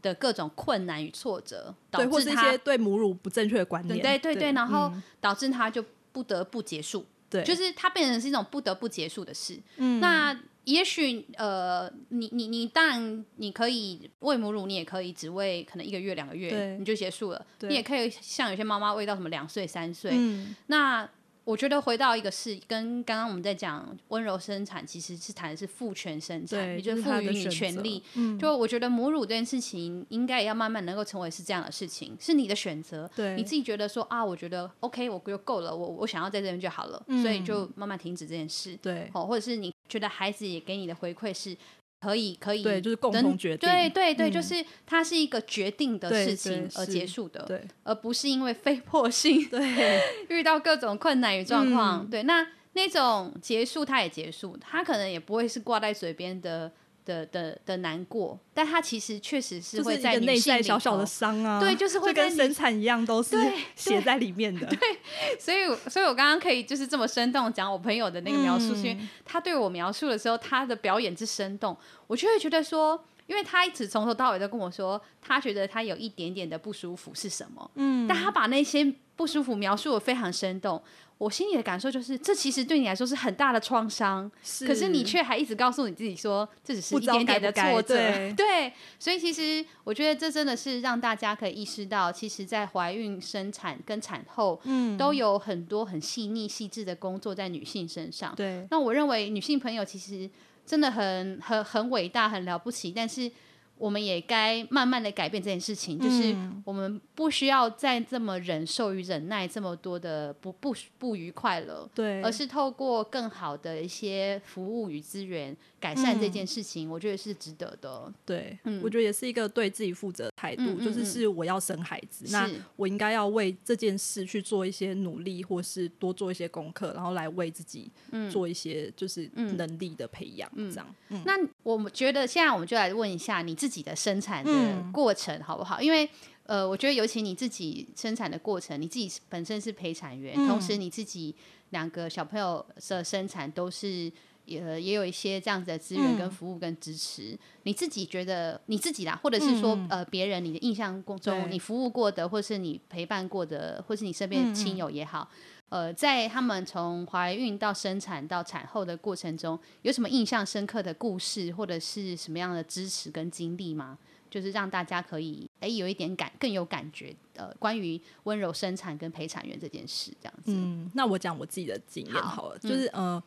[0.00, 7.04] 的各种困难与挫折，导致他对母乳不正确的观念，对对对，对然后导致他就不得不结束，
[7.34, 10.38] 对，就是它变成是一种不得不结束的事，嗯，那。
[10.64, 17.46] 也许呃，你你你当然你可以喂母乳，你也可以只喂可能一个月两个月你就结束了。
[17.60, 21.06] 你也可以像有些妈妈喂到什么两岁三岁，嗯、那。
[21.44, 28.02] 我觉得回到一个是跟刚刚我们在讲温柔生产，其实是谈的是父权生产，也就是赋予你权利。
[28.14, 33.10] 嗯、就我觉得母乳这件事情，应该也要慢慢能够成为是这样的事情，是你的选择。
[33.14, 38.76] 对，你自己觉得说啊，我觉得 OK，我就够了，我我想要在这边就好了，嗯、所以就慢慢停止这件事。
[38.80, 41.56] 对，哦，或者是你觉得孩子也给你的回馈是。
[42.04, 43.68] 可以，可以，对，就是共同决定。
[43.68, 52.22] 对，对，对，就是它是一个决定的事情而结束的，对，而不是因为 非迫性，对， 遇到各种困难与状况，对。
[52.24, 56.70] 那那种结束，它也结束，它可能也不会是挂在嘴边的。
[57.04, 63.36] 的的的难过，但他其实确实是会在内在小小的伤啊，对，就是会跟生产一样，都是
[63.76, 64.66] 写在里面的。
[64.66, 71.76] 对，对所以所以我刚刚可以就是这么生动讲我朋友的那个描述，嗯、是因为他对我描述的时候，他的表演之生动，
[72.06, 80.82] 我就会觉得说，因为他一直从头到尾都跟我说，他觉得他有一点点的不舒服是什么，嗯，但他把那些不舒服描述的非常生动。
[81.24, 87.94] 我心里的感受就是，这其实对你来说是很大的创伤，是，可是你却还一直告诉你自己说，这只是一点点的挫折。
[87.96, 98.34] 对，对，所以其实我觉得这真的是让大家可以意识到，其实，在怀孕、生产跟产后，嗯，都有很多很细腻、细致的工作在女性身上。
[98.36, 100.28] 对，那我认为女性朋友其实
[100.66, 103.32] 真的很、很、很伟大、很了不起，但是。
[103.76, 115.54] 我们也该慢慢的改变这件事情，就是我们不需要再这么忍受与忍耐这么多的不不不愉快了，对，而是透过更好的一些服务与资源
[115.84, 118.12] 改善这件事情，我觉得是值得的。
[118.24, 127.90] 对，嗯，我觉得也是一个对自己负责的态度，就是是我要生孩子，那我应该要为这件事去做一些努力，或是多做一些功课，然后来为自己
[128.30, 130.94] 做一些就是能力的培养，这样。
[131.08, 131.32] 嗯，那
[131.62, 133.52] 我们觉得现在我们就来问一下你。
[133.64, 135.76] 自己的生产的过程好不好？
[135.76, 136.06] 嗯、因为
[136.42, 141.34] 呃，我觉得尤其你自己生产的过程，你自己本身是陪产员，嗯、同时你自己
[141.70, 144.12] 两个小朋友的生产都是
[144.44, 147.32] 也也有一些这样子的资源跟服务跟支持。
[147.32, 155.28] 嗯、你自己觉得你自己啦，或者是说、嗯、呃别人你的印象中你服务过的，或是你陪伴过的，或是你身边的亲友也好。
[155.32, 155.38] 嗯
[155.70, 163.98] 呃，在他们从怀孕到生产到产后的过程中，有什么印象深刻的故事，或者是什么样的支持跟经历吗？
[164.30, 167.12] 就是让大家可以哎有一点感更有感觉。
[167.34, 170.52] 呃，关于温柔生产跟陪产员这件事，这样子。
[170.52, 173.20] 嗯，那我讲我自己的经验好了，好就是呃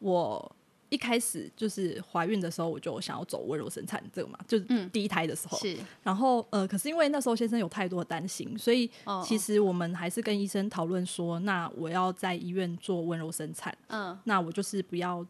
[0.00, 0.56] 我。
[0.94, 5.58] 一开始就是怀孕的时候，我就想要走温柔生产这个嘛，就是第一胎的时候。
[5.58, 5.76] 嗯、是。
[6.04, 8.88] 然后呃，可是因为那时候先生有太多的担心，所以
[9.24, 13.76] 其实我们还是跟医生讨论说，那我要在医院做温柔生产。
[13.88, 14.16] 嗯。
[14.24, 15.26] 那我就是不要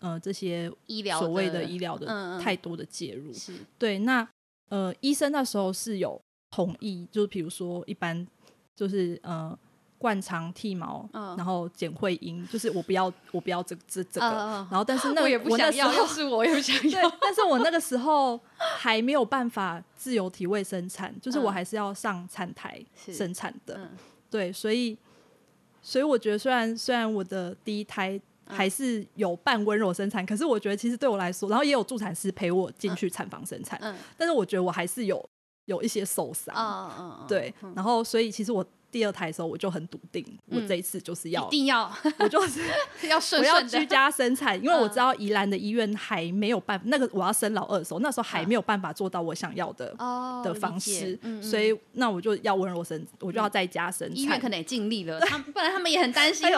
[0.00, 3.32] 呃这些医疗所谓的医疗的太多的介入。
[3.32, 3.54] 是。
[3.78, 4.28] 对，那
[4.68, 8.26] 呃医生那时候是有同意，就是比如说一般
[8.74, 9.58] 就是呃。
[9.98, 14.28] 灌肠剃毛，嗯、然后剪会阴，就是我不要，我不要这这这个。
[14.28, 17.10] 嗯、然后，但是那我也不想要，要是我也不想要。
[17.20, 23.76] 但是我那个时候还没有办法自由体位生产，就是我还是要上产台生产的。
[23.78, 23.90] 嗯、
[24.30, 24.96] 对，所以，
[25.80, 33.80] 所以我觉得，虽然虽然我的第一胎还是有半温柔生产，嗯、可是我觉得其实对我来说，然后也有助产师陪我进去产房生产，
[34.18, 35.26] 但是我觉得我还是有
[35.64, 37.24] 有一些受伤。
[37.26, 38.64] 对，然后所以其实我。
[38.96, 42.62] 第二胎的时候，我就很笃定，我这一次就是要，一定要， 我就是
[43.06, 49.94] 要顺顺，我要居家生产，因为我知道宜兰的医院还没有办法，那个我要生老二的时候，那时候还没有办法做到我想要的
[50.42, 54.16] 的方式，所以那我就要温柔生，我就要在家生产。
[54.16, 56.50] 医院可能也尽力了， 他不然他们也很担心，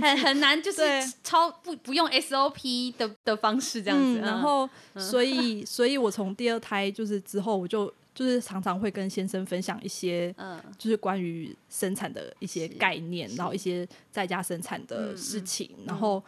[0.00, 0.82] 很很难，就是
[1.22, 4.20] 超不不用 SOP 的的方式这样子。
[4.20, 4.66] 然后，
[4.96, 7.92] 所以，所以我从第二胎就是之后，我就。
[8.14, 16.22] 就是常常会跟先生分享一些，嗯，就是关于生产的一些概念，然后一些在家生产的事情，然后，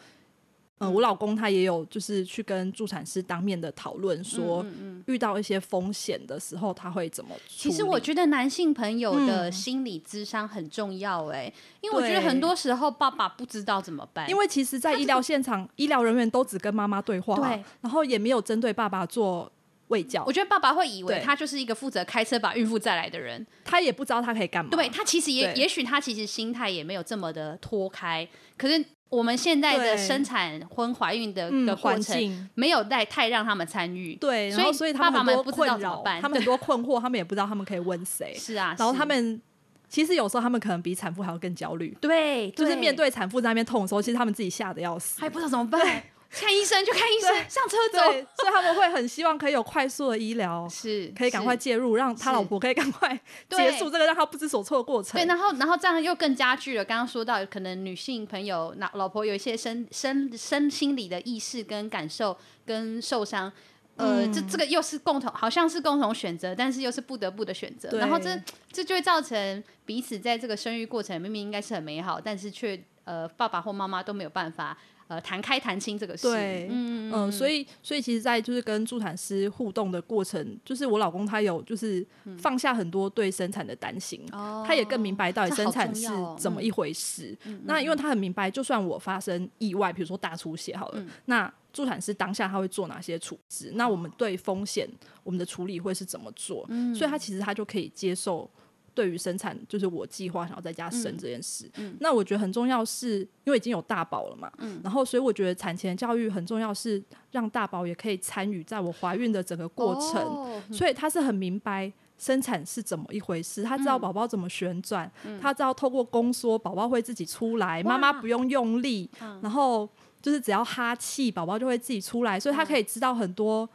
[0.79, 4.65] 嗯，我老公他也有就是去跟助产师当面的讨论，说
[5.05, 7.33] 遇到一些风险的时候他会怎么。
[7.47, 19.49] 其实我觉得男性朋友的心理智商很重要，哎，因为我觉得很多时候爸爸不知道怎么办，因为其实，在医疗现场，医疗人员都只跟妈妈对话，对，然后也没有针对爸爸做。
[19.87, 24.69] 卫教，我觉得爸爸会以为他就是一个负责开车把孕妇载来的人，他也不知道他可以干嘛。
[24.71, 28.27] 对，他其实也，也许他其实心态也没有这么的脱开。
[28.57, 34.15] 可是我们现在的生产婚怀孕的的过程，没有带太让他们参与。
[34.15, 38.33] 对，所以所以爸爸们不知道怎么办，他们很多困惑，他们也不知道他们可以问谁。
[38.37, 39.41] 是啊，然后他们
[39.87, 41.95] 其实有时候他们可能比产妇还要更焦虑。
[42.01, 46.03] 对，就是面对产妇在那边痛的时候，其实他们自己吓得要死，还不知道怎么办。
[46.29, 47.99] 看医生就看医生，上车走。
[48.35, 53.19] 所以他们会很希望可以有快速的医疗，是可以赶快介入，让他老婆可以赶快
[53.49, 55.19] 结束这个让他不知所措的过程。
[55.19, 56.83] 对，然后然后这样又更加剧了。
[56.83, 63.51] 刚刚说到，可能女性朋友、老老婆有一些身身身心理的意识跟感受跟受伤，
[63.95, 67.89] 呃，这这个又是共同，好像是共同选择，但是又是不得不的选择。
[67.97, 68.37] 然后这
[68.71, 74.77] 这就会造成彼此在这个生育过程明明应该是很美好，但是却呃爸爸或妈妈都没有办法。
[75.07, 76.29] 呃谈开谈清这个事。
[76.29, 82.05] 对，嗯嗯，所以所以其实，在就是跟助产师互动的过程，就是我老公他有就是
[82.37, 87.37] 放下很多对生产的担心，嗯、他也更明白到底生产是怎么一回事。
[87.63, 93.71] 那因为他很明白，就算我发生意外，比如说大出血好了，嗯、那助产师当下他会做哪些处置？
[93.75, 94.87] 那我们对风险
[95.23, 96.65] 我们的处理会是怎么做？
[96.69, 98.49] 嗯、所以他其实他就可以接受。
[98.97, 101.91] 对于生产，就是我计划想要在家生这件事，嗯。
[101.91, 119.87] 嗯、那我觉得很重要是，是因为已经有大宝了嘛，嗯、然后所以我觉得产前教育很重要，是让大宝也可以参与在我怀孕的整个过程，哦、所以他是很明白生产是怎么一回事，他知道宝宝怎么旋转，嗯、他知道透过宫缩宝宝会自己出来，妈妈不用用力，嗯、然后
[120.19, 123.69] 就是只要哈气，宝宝就会自己出来，所以他可以知道很多。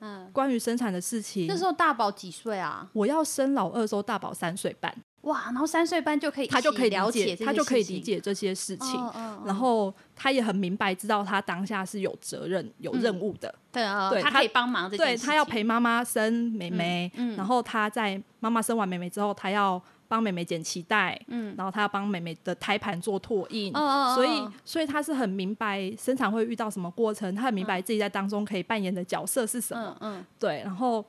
[0.00, 1.46] 嗯，关于生产的事情。
[1.46, 2.88] 那时候大宝几岁啊？
[2.92, 4.94] 我要生老二的时候，大宝三岁半。
[5.22, 9.00] 哇，然后三岁半就可以，他就可以了解，他就可以理解这些事情。
[9.00, 13.48] 哦哦、然后他也很明白，知道他当下是有责任、有任务的。
[13.48, 15.26] 嗯、对啊，对，他可以帮忙这件事情。
[15.26, 19.82] 对，他要陪妈妈生妹妹，嗯嗯、然后他在妈妈生完妹妹之后，他要。
[20.08, 30.26] 帮妹妹剪脐带，嗯，然后他要帮妹妹的胎盘做拓印，哦、所以，所以他是很明白生产会遇到什么过程，他很明白自己在当中可以扮演的角色是什么，嗯，嗯。
[30.38, 31.04] 对，然后，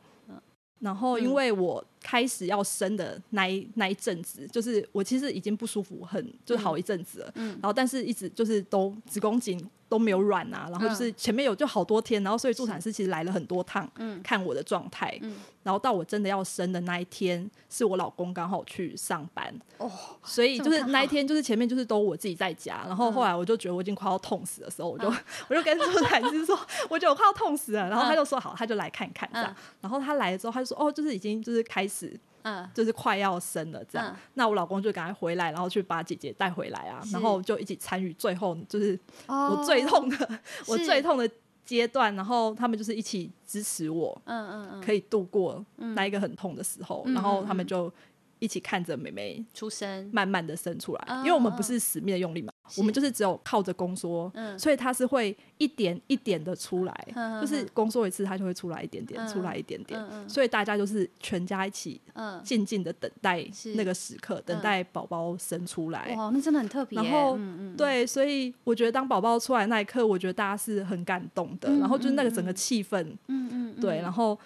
[0.80, 9.70] 然后因为我开始要生的那一那一阵子，就是我其实已经不舒服很，就是好一阵子了，嗯，然后但是一直就是都子宫颈。
[9.89, 14.22] 都没有软啊，然后就是前面有就好多天，然后所以助产师其实来了很多趟，嗯。
[14.22, 19.91] 看我的状态，嗯、然后到我真的要生的那一天，是我老公刚好去上班，哦，
[20.24, 25.18] 所以就是那一天就是前面就是都我自己在家，然后后来我就觉得我已经快要痛死的时候，我就、嗯、
[25.50, 26.56] 我就跟助产师说，
[26.88, 32.20] 我觉得我快要痛死了，然后他就说好，他就来看看这样，然后他来了之后他就说哦，就是已经就是开始。
[32.44, 41.30] 嗯，就是快要生了这样，嗯、那我老公就赶快回来，然后去把姐姐带回来啊，然后就一起参与最后，就是我最痛的，哦、我最痛的
[41.66, 47.92] 阶段，然后他们就是一起支持我，嗯嗯嗯，可以度过那一个很痛的时候，嗯、然后他们就
[48.40, 52.54] 一起看着妹妹出生，慢慢的生出来，生因为我们不是死命的用力嘛。
[52.78, 62.00] 我们就是只有靠着宫缩，嗯、所以它是会一点一点的出来，嗯、就是宫缩一次，它就会出来一点点，嗯、出来一点点，嗯、所以大家就是全家一起
[62.44, 63.46] 静静的等待
[63.76, 66.14] 那个时刻，嗯、等待宝宝生出来。
[66.16, 67.02] 哇，那真的很特别。
[67.02, 67.38] 然后，
[67.78, 71.70] 对，所以我觉得当宝宝出来那一刻，我觉得大家是很感动的。
[71.70, 74.38] 嗯、然后就是那个整个气氛，嗯嗯，对，然后。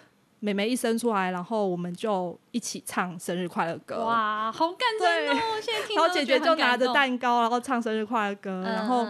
[0.44, 4.04] 妹妹一生出来，然后我们就一起唱生日快乐歌。
[4.04, 5.40] 哇，好感动哦！
[5.54, 9.06] 对现在听，然后姐姐就拿着蛋糕，然后唱生日快乐歌，嗯、然后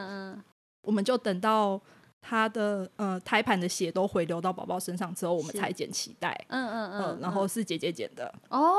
[0.83, 1.81] 我们就等到。
[2.27, 6.35] 他的呃胎盘的血都回流到宝宝身上之后，我们才剪脐带。
[6.49, 8.35] 嗯嗯嗯，然后是姐姐剪的。
[8.49, 8.75] 哦，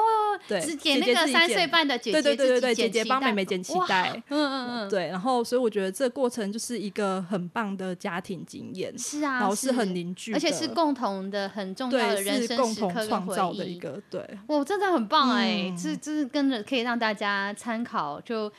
[0.48, 2.24] 对，只剪那个三岁半的姐姐。
[2.24, 4.12] 对对对对，姐姐帮妹妹剪脐带。
[4.30, 8.98] 嗯嗯嗯， 对，然后所以我觉得这个过程就是一个很棒的家庭经验。
[8.98, 13.08] 是啊，然后是很凝聚，而且是共同的很重要的人生时刻跟回忆。
[13.08, 15.72] 创造的一个对，哇，真的很棒哎！
[15.78, 18.52] 这这是跟着可以让大家参考，就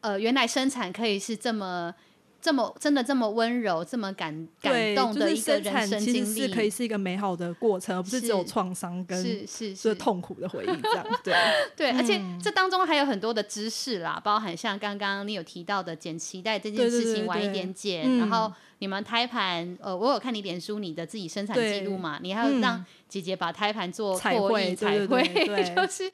[0.00, 1.94] 呃，原来生产可以是这么。
[2.42, 11.06] 这么真的这么温柔，这么感感动的一个人生经历，其实是可以是一个美好的过程，而不是只有创伤跟是是是痛苦的回忆这样。
[11.22, 11.34] 对
[11.76, 18.52] 对，而且这当中还有很多的知识啦，包含像刚刚你有提到的剪脐带这件事情，晚一点剪，然后。
[18.82, 22.18] 你们胎盘，呃，我有看你脸书，你的自己生产记录嘛？
[22.20, 25.22] 你还要让姐姐把胎盘做拓印彩绘，
[25.72, 26.10] 就是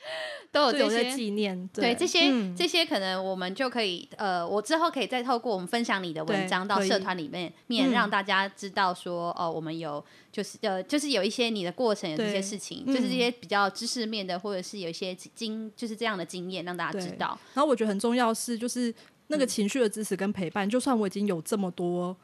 [0.52, 1.66] 都有这些纪念。
[1.72, 17.28] 对这些这些，可能我们就可以，呃，我之后可以再透过我们分享你的文章到社团里面，面让大家知道说，哦，我们有就是呃，就是有一些你的过程，有这些事情，就是这些比较知识面的，或者是有一些经，就是这样的经验，让大家知道。
[17.54, 18.94] 然后我觉得很重要是，就是
[19.28, 22.14] 那个情绪的支持跟陪伴，就算我已经有这么多。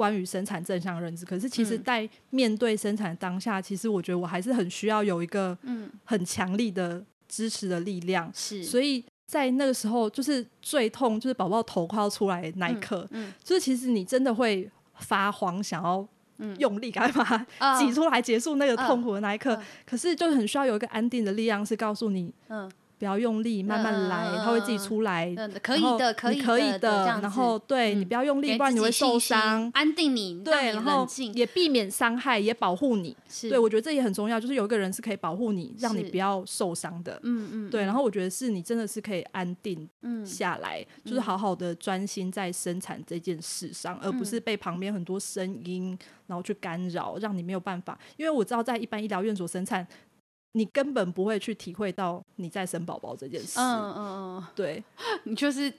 [0.00, 5.90] 关于生产正向认知，可是其实，在面对生产当下，嗯、其实我觉得我还是很需要有一个嗯。
[6.06, 8.32] 很强力的支持的力量。
[8.34, 13.28] 是，所以在那个时候，就是最痛，就是宝宝头快要出来的那一刻，嗯。
[13.28, 16.08] 嗯、就是其实你真的会发慌，想要
[16.56, 19.60] 用力赶快把它挤出来，结束那个痛苦的那一刻。
[19.84, 22.70] 可是，就很需要有一个安定的力量，是告诉你，嗯。
[23.00, 25.34] 不要用力，慢慢来，它会自己出来。
[25.62, 27.04] 可以的，可以的，可以的。
[27.22, 29.70] 然后，对你不要用力，不然你会受伤。
[29.72, 33.16] 安定你，对，然后也避免伤害，也保护你。
[33.40, 37.18] 对，我觉得这也很重要，就是有一个人是可以保护你，让你不要受伤的。
[37.22, 37.70] 嗯嗯。
[37.70, 39.88] 对，然后我觉得是你真的是可以安定
[40.26, 47.98] 下来，就是好好的专心在生产这件事上，而不是被旁边很多声音然后去干扰，让你没有办法。
[48.18, 49.86] 因为我知道在一般医疗院所生产。
[50.52, 53.58] 你根本不会去体会到你在生宝宝这件事。
[53.60, 54.82] 嗯嗯嗯，对，
[55.24, 55.72] 你就是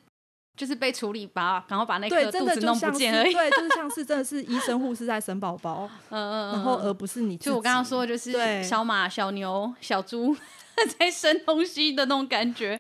[0.56, 3.34] 就是被处理吧，然后把那，个肚子弄不见而已。
[3.34, 7.38] 对，就是像是真的是医生护士在生宝宝， 嗯嗯，然后而不是你。
[7.38, 10.36] 就我刚刚说的，就是小马、小牛、小猪
[11.00, 12.80] 在生东西的那种感觉。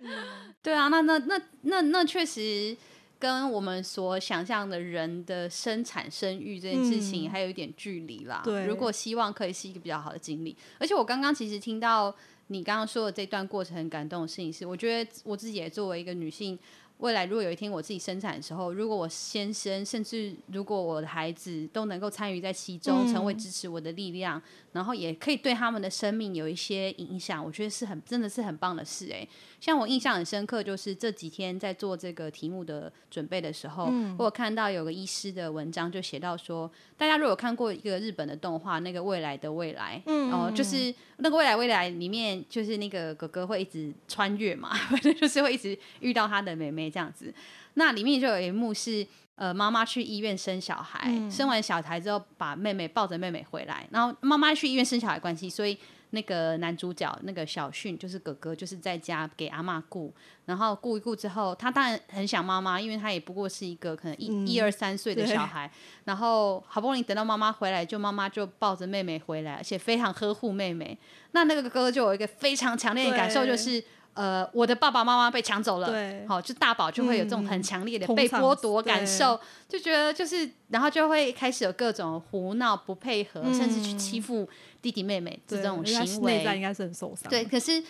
[0.62, 2.76] 对啊，那那那那那确实
[3.22, 8.41] 跟我们所想象的人的生产生育这件事情还有一点距离啦。
[8.43, 12.13] 对，如果希望可以是一个比较好的经历，而且我刚刚其实听到
[12.47, 16.57] 你刚刚说的这段过程很感动的事情是，我觉得我自己也作为一个女性。
[17.02, 24.43] 未来如果有一天我自己生产的时候，如果我先生，甚至如果我的孩子都能够参与在其中，成为支持我的力量，嗯、
[24.74, 29.28] 然后也可以对他们的生命有一些影响，我觉得是很真的是很棒的事诶。
[29.60, 36.72] 像我印象很深刻，就是这几天在做这个题目的准备的时候，嗯、我有看到有个医师的文章，就写到说，
[37.02, 44.70] 大家如果有看过一个日本的动画，那个未来的未来，嗯，哦，就是那个未来未来里面，就是那个哥哥会一直穿越嘛，
[45.20, 46.91] 就是会一直遇到他的妹妹。
[46.91, 47.34] 这样子，
[47.74, 55.76] 那里面就有一幕是，呃，妈妈去医院生小孩，嗯、生完小孩之后，把妹妹抱着妹妹回来，然后妈妈去医院生小孩关系，所以
[56.12, 60.14] 那个男主角那个小训就是哥哥，就是在家给阿妈顾，
[60.45, 65.70] 然后顾一顾之后，他当然很想妈妈，因为他也不过是一个可能一、嗯、一二三岁的小孩，
[66.05, 70.97] 然后好不容易等到妈妈回来，就妈妈就抱着妹妹回来，而且非常呵护妹妹，
[71.32, 73.84] 那那个哥哥就有一个非常强烈的感受，就是。
[74.14, 79.39] 呃，我的爸爸妈妈被抢走了，对，好，就大宝就会有这种很强烈的被剥夺感受，
[79.70, 84.49] 就觉得就是，然后就会开始有各种胡闹、不配合，嗯、甚至去欺负
[84.82, 87.29] 弟弟妹妹这种行为，内在应该是很受伤。
[87.29, 87.84] 对，可是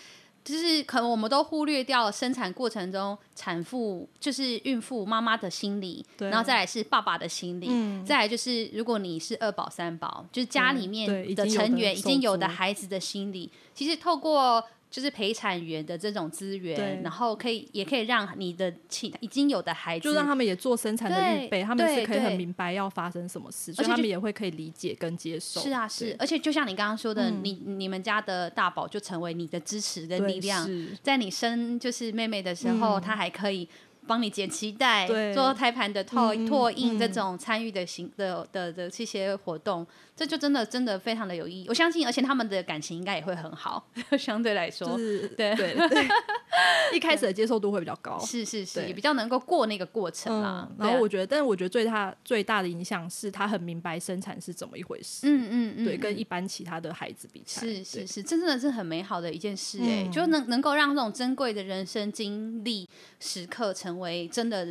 [0.44, 14.64] 就是可能我们都忽略掉了生产过程中产妇就是孕妇妈妈的心理，然后再来是爸爸的心理，嗯、再来就是如果你是二宝三宝，就是家里面的成员已经有的孩子的心理，其实透过。
[14.92, 25.62] 就是陪产员的这种资源，然后可以也可以让你的亲已经有的孩子，就让他们也做生产的预备，他们是可以很明白要发生什么事，所以他们也会可以理解跟接受。
[25.62, 30.68] 是啊，是，而且就像你刚刚说的，嗯、你你们家的大宝就成为你的支持的力量，
[31.02, 33.66] 在你生就是妹妹的时候，他、嗯、还可以。
[34.04, 41.66] 帮你剪脐带，对做胎盘的拓拓印，这种参与的行的的的这些活动，这就真的真的非常的有意义。
[41.68, 43.88] 我相信，而且他们的感情应该也会很好，
[44.18, 46.08] 相对来说，就是、对对对，
[46.94, 50.68] 一开始的接受度会比较高，是是是，也比较能够过那个过程啦。
[50.70, 55.20] 嗯、然后我觉得，但是我觉得最大最大的影响是他很明白生产是怎么一回事。
[55.24, 62.86] 嗯嗯嗯，对，跟一般其他的孩子比起来，是是是，这真的是很美好的一件事哎、欸，嗯、就能能够让这种珍贵的人生经历
[63.20, 63.92] 时刻成。
[64.02, 64.66] 为真的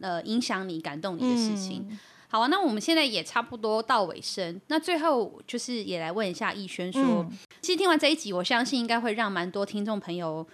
[0.00, 1.98] 呃影响你、感动你的事情，嗯、
[2.34, 2.48] 好啊。
[2.48, 7.30] 那我们现在也差不多到尾声，那最后就是也来问一下逸轩说，嗯、
[7.60, 10.44] 其实听完这一集，我相信应该会让蛮多听众朋友。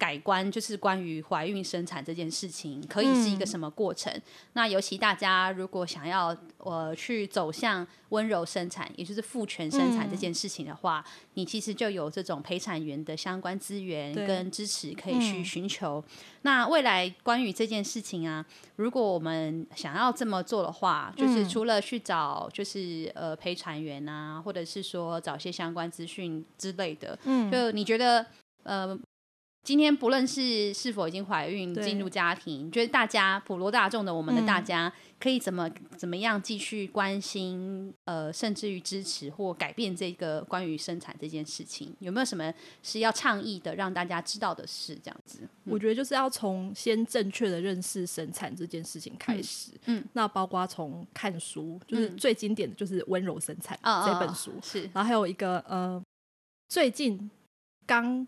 [0.00, 4.10] 改观就是关于怀孕生产这件事情，可以是一个什么过程？
[4.10, 4.22] 嗯、
[4.54, 16.02] 那尤其大家如果想要呃去走向温柔生产，也就是父权生产这件事情的话，嗯、你其实就有这种陪产员的相关资源跟支持可以去寻求。
[16.08, 18.42] 嗯、那未来关于这件事情啊，
[18.76, 28.24] 如果我们想要这么做的话，就是除了去找就是呃陪产员啊，或者是说找些相关资讯之类的，嗯，就你觉得
[28.62, 28.98] 呃。
[29.62, 34.90] 今天不论是是否已经怀孕进入家庭，觉得大家普罗大众的我们的大家
[35.20, 42.52] 可以怎么、嗯、怎么样继续关心呃，甚至于支持或改变这个关于生产这件事情，有没有什么
[42.82, 44.98] 是要倡议的，让大家知道的事？
[45.04, 49.72] 这样子，我觉得就是要从先正确的认识生产这件事情开始。
[49.84, 50.04] 嗯，嗯。
[50.14, 56.02] 那包括从看书，就是最经典的就是《温柔生产》这本书，嗯、是，然后还有一个呃，
[56.66, 57.30] 最近
[57.86, 58.26] 刚。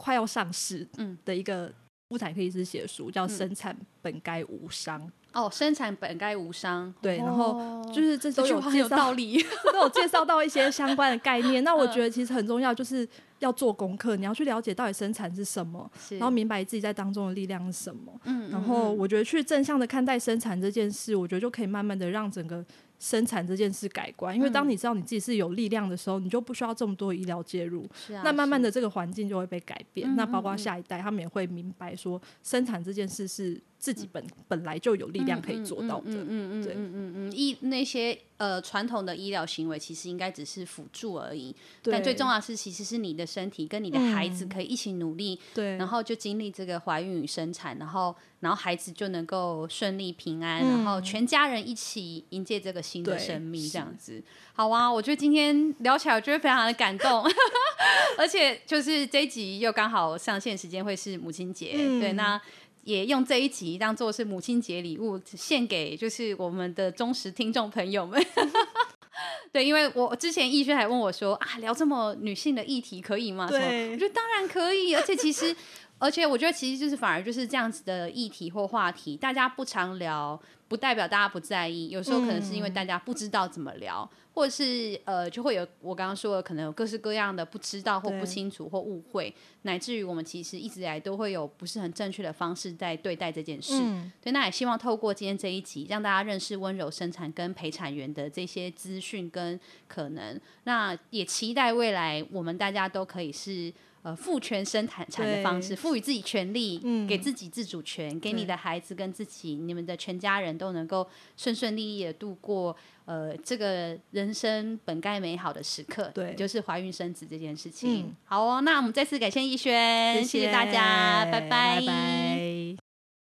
[0.00, 0.88] 快要上市
[1.26, 1.70] 的一个
[2.08, 4.98] 妇产科医师写的书，叫《生产本该无伤》。
[5.34, 6.92] 哦，生产本该无伤。
[7.02, 11.62] 对，然后就是这都有有道理， 都有介绍到一些相关的概念。
[11.64, 13.06] 那我觉得其实很重要，就是
[13.40, 18.18] 要做功课，你要去了解到底生产是什么，然后明白自己在当中的力量是什么。
[18.24, 22.64] 嗯，然后我觉得去正向的看待生产这件事，我觉得就可以慢慢的让整个。
[23.00, 27.82] 生产这件事改观，因为当你知道你自己是有力量的时候，嗯、你就不需要这么多医疗介入。
[28.14, 30.06] 啊，那慢慢的这个环境就会被改变。
[30.06, 36.10] 是那包括下一代，他们也会明白说，生产这件事是自己本、嗯、本来就有力量可以做到的。
[36.10, 41.56] 嗯嗯嗯对嗯嗯嗯医那些呃传统的医疗行为其实应该只是辅助而已。
[41.82, 45.40] 对但最重要的是，其实是你的身体跟你的孩子可以一起努力。
[45.54, 45.78] 对、嗯。
[45.78, 52.82] 然后就经历这个怀孕与生产，然后然后孩子就能够顺利平安，嗯、然后全家人一起迎接这个。
[52.90, 54.20] 新的生命这样子，
[54.52, 54.92] 好啊！
[54.92, 57.22] 我觉得今天聊起来，我觉得非常的感动，
[58.18, 62.40] 而且就是这一集又刚好上线时间会是母亲节，嗯、对，那
[62.82, 68.24] 也用这一集当做是母亲节礼物，献给就是我们的忠实听众朋友们。
[69.52, 73.46] 对，因为我之前艺轩还问我说啊，聊这么女性的议题可以吗？
[73.48, 75.54] 对，我觉得当然可以， 而且其实，
[75.98, 80.40] 而且我觉得其实就是反而就是这样子的议题或话题，大家不常聊，
[80.70, 84.08] 不代表大家不在意，有时候可能是因为大家不知道怎么聊。
[84.12, 93.74] 嗯或者是呃，就会有我刚刚说的，可能有各式各样的不知道或不清楚或误会，乃至于我们其实一直以来都会有不是很正确的方式在对待这件事。
[93.74, 99.58] 嗯，对，那也希望透过今天这一集，让大家认识温柔生产跟陪产员的这些资讯跟
[99.88, 100.40] 可能。
[100.62, 103.74] 那也期待未来我们大家都可以是。
[104.02, 112.74] 呃，父权生产产的方式，赋予自己权利，嗯，给自己自主权，给你的孩子跟自己，你们的全家人都能够顺顺利利的度过
[113.04, 118.06] 呃这个人生本该美好的时刻，对，就是怀孕生子这件事情。
[118.06, 121.80] 嗯、好哦，那我们再次感谢逸轩，谢谢，谢谢大家，拜拜。
[121.80, 122.89] 拜拜。